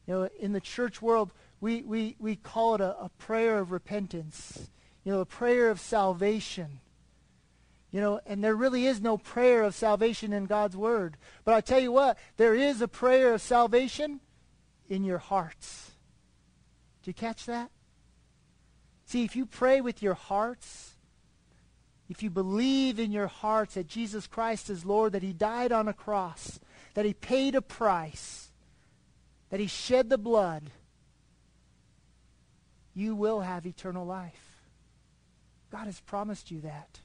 You 0.07 0.13
know, 0.13 0.29
in 0.39 0.53
the 0.53 0.59
church 0.59 1.01
world, 1.01 1.31
we, 1.61 1.83
we, 1.83 2.15
we 2.19 2.35
call 2.35 2.75
it 2.75 2.81
a, 2.81 2.97
a 2.99 3.09
prayer 3.19 3.59
of 3.59 3.71
repentance, 3.71 4.69
you 5.03 5.11
know, 5.11 5.21
a 5.21 5.25
prayer 5.25 5.69
of 5.69 5.79
salvation. 5.79 6.79
You 7.93 8.01
know, 8.01 8.19
and 8.25 8.43
there 8.43 8.55
really 8.55 8.87
is 8.87 8.99
no 8.99 9.19
prayer 9.19 9.61
of 9.61 9.75
salvation 9.75 10.33
in 10.33 10.47
God's 10.47 10.75
Word. 10.75 11.15
But 11.45 11.53
I 11.53 11.61
tell 11.61 11.79
you 11.79 11.91
what, 11.91 12.17
there 12.37 12.55
is 12.55 12.81
a 12.81 12.87
prayer 12.87 13.35
of 13.35 13.41
salvation 13.41 14.19
in 14.89 15.03
your 15.03 15.19
hearts. 15.19 15.91
Do 17.03 17.11
you 17.11 17.13
catch 17.13 17.45
that? 17.45 17.69
See, 19.05 19.23
if 19.23 19.35
you 19.35 19.45
pray 19.45 19.79
with 19.79 20.01
your 20.01 20.15
hearts, 20.15 20.95
if 22.09 22.23
you 22.23 22.31
believe 22.31 22.99
in 22.99 23.11
your 23.11 23.27
hearts 23.27 23.75
that 23.75 23.85
Jesus 23.85 24.25
Christ 24.25 24.71
is 24.71 24.85
Lord, 24.85 25.13
that 25.13 25.21
he 25.21 25.31
died 25.31 25.71
on 25.71 25.87
a 25.87 25.93
cross, 25.93 26.59
that 26.95 27.05
he 27.05 27.13
paid 27.13 27.53
a 27.53 27.61
price, 27.61 28.49
that 29.51 29.59
he 29.59 29.67
shed 29.67 30.09
the 30.09 30.17
blood, 30.17 30.63
you 32.95 33.15
will 33.15 33.41
have 33.41 33.67
eternal 33.67 34.03
life. 34.03 34.63
God 35.71 35.85
has 35.85 35.99
promised 35.99 36.49
you 36.49 36.61
that. 36.61 37.01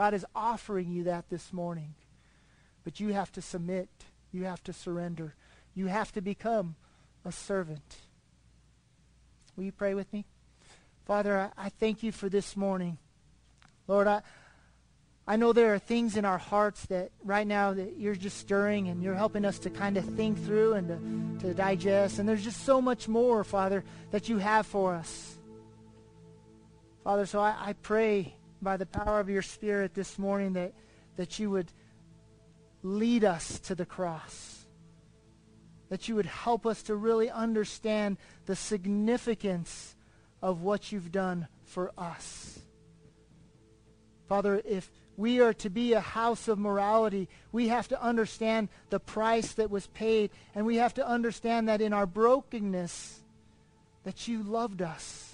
God 0.00 0.14
is 0.14 0.24
offering 0.34 0.90
you 0.90 1.04
that 1.04 1.28
this 1.28 1.52
morning. 1.52 1.92
But 2.84 3.00
you 3.00 3.12
have 3.12 3.30
to 3.32 3.42
submit. 3.42 3.90
You 4.32 4.44
have 4.44 4.64
to 4.64 4.72
surrender. 4.72 5.34
You 5.74 5.88
have 5.88 6.10
to 6.12 6.22
become 6.22 6.74
a 7.22 7.30
servant. 7.30 7.96
Will 9.54 9.64
you 9.64 9.72
pray 9.72 9.92
with 9.92 10.10
me? 10.10 10.24
Father, 11.04 11.38
I, 11.38 11.66
I 11.66 11.68
thank 11.68 12.02
you 12.02 12.12
for 12.12 12.30
this 12.30 12.56
morning. 12.56 12.96
Lord, 13.88 14.06
I, 14.06 14.22
I 15.28 15.36
know 15.36 15.52
there 15.52 15.74
are 15.74 15.78
things 15.78 16.16
in 16.16 16.24
our 16.24 16.38
hearts 16.38 16.86
that 16.86 17.10
right 17.22 17.46
now 17.46 17.74
that 17.74 17.98
you're 17.98 18.14
just 18.14 18.38
stirring 18.38 18.88
and 18.88 19.02
you're 19.02 19.14
helping 19.14 19.44
us 19.44 19.58
to 19.58 19.68
kind 19.68 19.98
of 19.98 20.06
think 20.16 20.42
through 20.46 20.72
and 20.72 21.40
to, 21.40 21.48
to 21.48 21.52
digest. 21.52 22.18
And 22.18 22.26
there's 22.26 22.42
just 22.42 22.64
so 22.64 22.80
much 22.80 23.06
more, 23.06 23.44
Father, 23.44 23.84
that 24.12 24.30
you 24.30 24.38
have 24.38 24.66
for 24.66 24.94
us. 24.94 25.36
Father, 27.04 27.26
so 27.26 27.40
I, 27.40 27.54
I 27.60 27.72
pray 27.74 28.34
by 28.62 28.76
the 28.76 28.86
power 28.86 29.20
of 29.20 29.28
your 29.28 29.42
Spirit 29.42 29.94
this 29.94 30.18
morning 30.18 30.54
that, 30.54 30.72
that 31.16 31.38
you 31.38 31.50
would 31.50 31.72
lead 32.82 33.24
us 33.24 33.58
to 33.60 33.74
the 33.74 33.86
cross. 33.86 34.66
That 35.88 36.08
you 36.08 36.14
would 36.14 36.26
help 36.26 36.66
us 36.66 36.82
to 36.84 36.94
really 36.94 37.30
understand 37.30 38.16
the 38.46 38.56
significance 38.56 39.94
of 40.42 40.62
what 40.62 40.92
you've 40.92 41.12
done 41.12 41.48
for 41.64 41.92
us. 41.98 42.60
Father, 44.28 44.62
if 44.64 44.90
we 45.16 45.40
are 45.40 45.52
to 45.54 45.68
be 45.68 45.92
a 45.92 46.00
house 46.00 46.48
of 46.48 46.58
morality, 46.58 47.28
we 47.52 47.68
have 47.68 47.88
to 47.88 48.02
understand 48.02 48.68
the 48.88 49.00
price 49.00 49.52
that 49.54 49.70
was 49.70 49.86
paid. 49.88 50.30
And 50.54 50.64
we 50.64 50.76
have 50.76 50.94
to 50.94 51.06
understand 51.06 51.68
that 51.68 51.80
in 51.80 51.92
our 51.92 52.06
brokenness, 52.06 53.20
that 54.04 54.28
you 54.28 54.42
loved 54.42 54.80
us. 54.80 55.29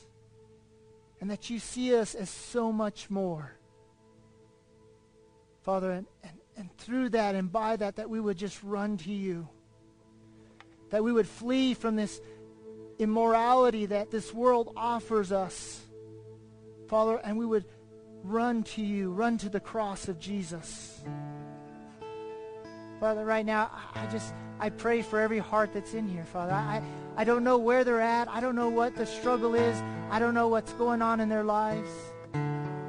And 1.20 1.30
that 1.30 1.48
you 1.50 1.58
see 1.58 1.94
us 1.94 2.14
as 2.14 2.28
so 2.28 2.72
much 2.72 3.08
more. 3.10 3.56
Father, 5.62 5.90
and, 5.90 6.06
and, 6.22 6.32
and 6.56 6.76
through 6.78 7.10
that 7.10 7.34
and 7.34 7.50
by 7.50 7.76
that, 7.76 7.96
that 7.96 8.08
we 8.08 8.20
would 8.20 8.36
just 8.36 8.62
run 8.62 8.96
to 8.98 9.10
you. 9.10 9.48
That 10.90 11.02
we 11.02 11.12
would 11.12 11.26
flee 11.26 11.74
from 11.74 11.96
this 11.96 12.20
immorality 12.98 13.86
that 13.86 14.10
this 14.10 14.32
world 14.32 14.72
offers 14.76 15.32
us. 15.32 15.80
Father, 16.88 17.20
and 17.24 17.36
we 17.36 17.46
would 17.46 17.64
run 18.22 18.62
to 18.62 18.82
you, 18.82 19.12
run 19.12 19.38
to 19.38 19.48
the 19.48 19.60
cross 19.60 20.08
of 20.08 20.18
Jesus. 20.18 21.00
Father, 23.00 23.24
right 23.24 23.44
now, 23.44 23.70
I 23.94 24.06
just, 24.06 24.32
I 24.58 24.70
pray 24.70 25.02
for 25.02 25.20
every 25.20 25.38
heart 25.38 25.72
that's 25.74 25.94
in 25.94 26.08
here, 26.08 26.24
Father. 26.24 26.52
I, 26.52 26.82
I 27.16 27.24
don't 27.24 27.44
know 27.44 27.56
where 27.56 27.82
they're 27.82 28.00
at. 28.00 28.28
I 28.28 28.40
don't 28.40 28.54
know 28.54 28.68
what 28.68 28.94
the 28.94 29.06
struggle 29.06 29.54
is. 29.54 29.82
I 30.10 30.18
don't 30.18 30.34
know 30.34 30.48
what's 30.48 30.72
going 30.74 31.00
on 31.00 31.20
in 31.20 31.30
their 31.30 31.44
lives. 31.44 31.88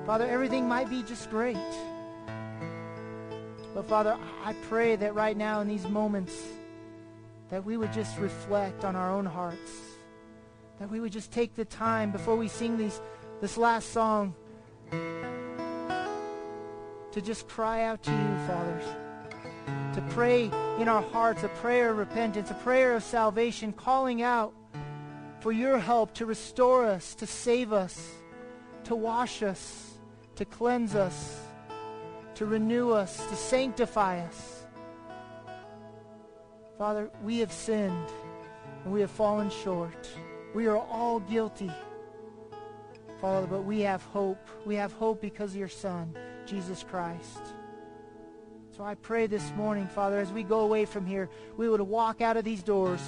Father, 0.05 0.27
everything 0.27 0.67
might 0.67 0.89
be 0.89 1.01
just 1.01 1.29
great. 1.29 1.57
But 3.73 3.85
Father, 3.87 4.17
I 4.43 4.53
pray 4.69 4.97
that 4.97 5.15
right 5.15 5.37
now 5.37 5.61
in 5.61 5.67
these 5.67 5.87
moments, 5.87 6.33
that 7.49 7.63
we 7.63 7.77
would 7.77 7.93
just 7.93 8.17
reflect 8.17 8.83
on 8.83 8.95
our 8.95 9.09
own 9.09 9.25
hearts. 9.25 9.71
That 10.79 10.89
we 10.89 10.99
would 10.99 11.13
just 11.13 11.31
take 11.31 11.55
the 11.55 11.65
time 11.65 12.11
before 12.11 12.35
we 12.35 12.49
sing 12.49 12.77
these, 12.77 13.01
this 13.39 13.57
last 13.57 13.91
song 13.91 14.35
to 17.11 17.21
just 17.21 17.47
cry 17.47 17.83
out 17.83 18.03
to 18.03 18.11
you, 18.11 18.37
fathers. 18.47 19.06
To 19.97 20.03
pray 20.09 20.43
in 20.77 20.87
our 20.87 21.01
hearts 21.01 21.41
a 21.41 21.47
prayer 21.47 21.89
of 21.89 21.97
repentance, 21.97 22.51
a 22.51 22.53
prayer 22.53 22.93
of 22.95 23.01
salvation, 23.01 23.73
calling 23.73 24.21
out 24.21 24.53
for 25.39 25.51
your 25.51 25.79
help 25.79 26.13
to 26.13 26.27
restore 26.27 26.85
us, 26.85 27.15
to 27.15 27.25
save 27.25 27.73
us, 27.73 28.11
to 28.83 28.95
wash 28.95 29.41
us, 29.41 29.95
to 30.35 30.45
cleanse 30.45 30.93
us, 30.93 31.41
to 32.35 32.45
renew 32.45 32.91
us, 32.91 33.17
to 33.25 33.35
sanctify 33.35 34.19
us. 34.19 34.67
Father, 36.77 37.09
we 37.23 37.39
have 37.39 37.51
sinned 37.51 38.09
and 38.83 38.93
we 38.93 39.01
have 39.01 39.09
fallen 39.09 39.49
short. 39.49 40.07
We 40.53 40.67
are 40.67 40.77
all 40.77 41.21
guilty. 41.21 41.71
Father, 43.19 43.47
but 43.47 43.63
we 43.63 43.79
have 43.79 44.03
hope. 44.03 44.47
We 44.63 44.75
have 44.75 44.93
hope 44.93 45.21
because 45.21 45.53
of 45.53 45.57
your 45.57 45.67
Son, 45.67 46.15
Jesus 46.45 46.83
Christ. 46.87 47.41
So 48.77 48.83
I 48.83 48.93
pray 48.93 49.25
this 49.25 49.51
morning, 49.55 49.87
Father, 49.87 50.19
as 50.19 50.31
we 50.31 50.43
go 50.43 50.59
away 50.59 50.85
from 50.85 51.03
here, 51.03 51.31
we 51.57 51.67
would 51.67 51.81
walk 51.81 52.21
out 52.21 52.37
of 52.37 52.43
these 52.43 52.61
doors 52.61 53.01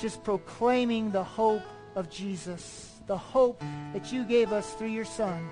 just 0.00 0.24
proclaiming 0.24 1.12
the 1.12 1.22
hope 1.22 1.62
of 1.94 2.10
Jesus, 2.10 2.90
the 3.06 3.16
hope 3.16 3.62
that 3.92 4.12
you 4.12 4.24
gave 4.24 4.52
us 4.52 4.74
through 4.74 4.88
your 4.88 5.04
Son. 5.04 5.48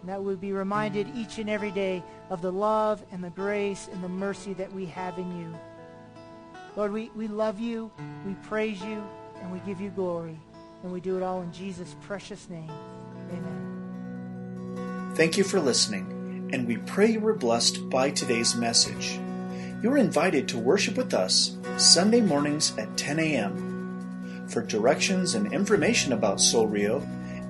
and 0.00 0.08
that 0.10 0.22
we'll 0.22 0.36
be 0.36 0.52
reminded 0.52 1.08
each 1.16 1.38
and 1.38 1.50
every 1.50 1.72
day 1.72 2.04
of 2.30 2.40
the 2.40 2.52
love 2.52 3.04
and 3.10 3.22
the 3.22 3.30
grace 3.30 3.88
and 3.92 4.02
the 4.02 4.08
mercy 4.08 4.52
that 4.54 4.72
we 4.72 4.86
have 4.86 5.18
in 5.18 5.40
you. 5.40 5.52
Lord, 6.76 6.92
we, 6.92 7.10
we 7.16 7.26
love 7.26 7.58
you, 7.58 7.90
we 8.26 8.34
praise 8.34 8.80
you, 8.82 9.02
and 9.40 9.52
we 9.52 9.58
give 9.60 9.80
you 9.80 9.90
glory. 9.90 10.38
And 10.84 10.92
we 10.92 11.00
do 11.00 11.16
it 11.16 11.22
all 11.22 11.42
in 11.42 11.52
Jesus' 11.52 11.96
precious 12.00 12.48
name. 12.50 12.70
Amen. 13.30 15.12
Thank 15.14 15.36
you 15.36 15.44
for 15.44 15.60
listening, 15.60 16.11
and 16.52 16.66
we 16.66 16.76
pray 16.76 17.10
you 17.10 17.20
were 17.20 17.34
blessed 17.34 17.88
by 17.88 18.10
today's 18.10 18.54
message. 18.54 19.18
You 19.82 19.92
are 19.92 19.96
invited 19.96 20.46
to 20.48 20.58
worship 20.58 20.96
with 20.96 21.14
us 21.14 21.56
Sunday 21.76 22.20
mornings 22.20 22.76
at 22.78 22.96
10 22.96 23.18
a.m. 23.18 24.46
For 24.48 24.62
directions 24.62 25.34
and 25.34 25.52
information 25.52 26.12
about 26.12 26.40
Soul 26.40 26.68
Rio 26.68 27.00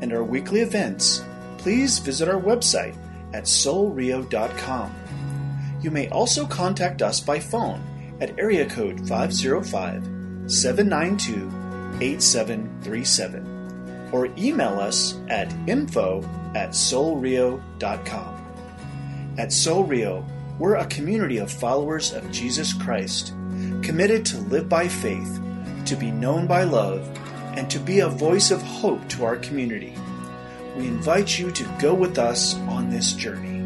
and 0.01 0.13
our 0.13 0.25
weekly 0.25 0.61
events, 0.61 1.23
please 1.59 1.99
visit 1.99 2.29
our 2.29 2.41
website 2.41 2.97
at 3.35 3.45
soulrio.com. 3.45 4.95
You 5.81 5.91
may 5.91 6.09
also 6.09 6.47
contact 6.47 7.03
us 7.03 7.21
by 7.21 7.41
phone 7.41 7.83
at 8.21 8.39
area 8.39 8.69
code 8.69 9.07
505 9.09 10.51
792 10.51 11.51
8737 12.01 14.11
or 14.13 14.27
email 14.39 14.79
us 14.79 15.19
at 15.29 15.53
info 15.69 16.23
at 16.55 16.71
soulrio.com. 16.71 18.32
At 19.39 19.51
Soul 19.51 19.85
Rio, 19.85 20.27
we're 20.59 20.75
a 20.75 20.85
community 20.87 21.39
of 21.39 21.51
followers 21.51 22.13
of 22.13 22.31
Jesus 22.31 22.75
Christ, 22.75 23.33
committed 23.83 24.27
to 24.27 24.39
live 24.39 24.69
by 24.69 24.89
faith, 24.89 25.41
to 25.87 25.97
be 25.97 26.11
known 26.11 26.47
by 26.47 26.65
love, 26.65 27.09
and 27.57 27.71
to 27.71 27.79
be 27.79 28.01
a 28.01 28.09
voice 28.09 28.51
of 28.51 28.61
hope 28.61 29.09
to 29.09 29.25
our 29.25 29.37
community. 29.37 29.95
We 30.77 30.87
invite 30.87 31.39
you 31.39 31.51
to 31.51 31.77
go 31.81 31.95
with 31.95 32.19
us 32.19 32.57
on 32.69 32.91
this 32.91 33.15
journey. 33.15 33.62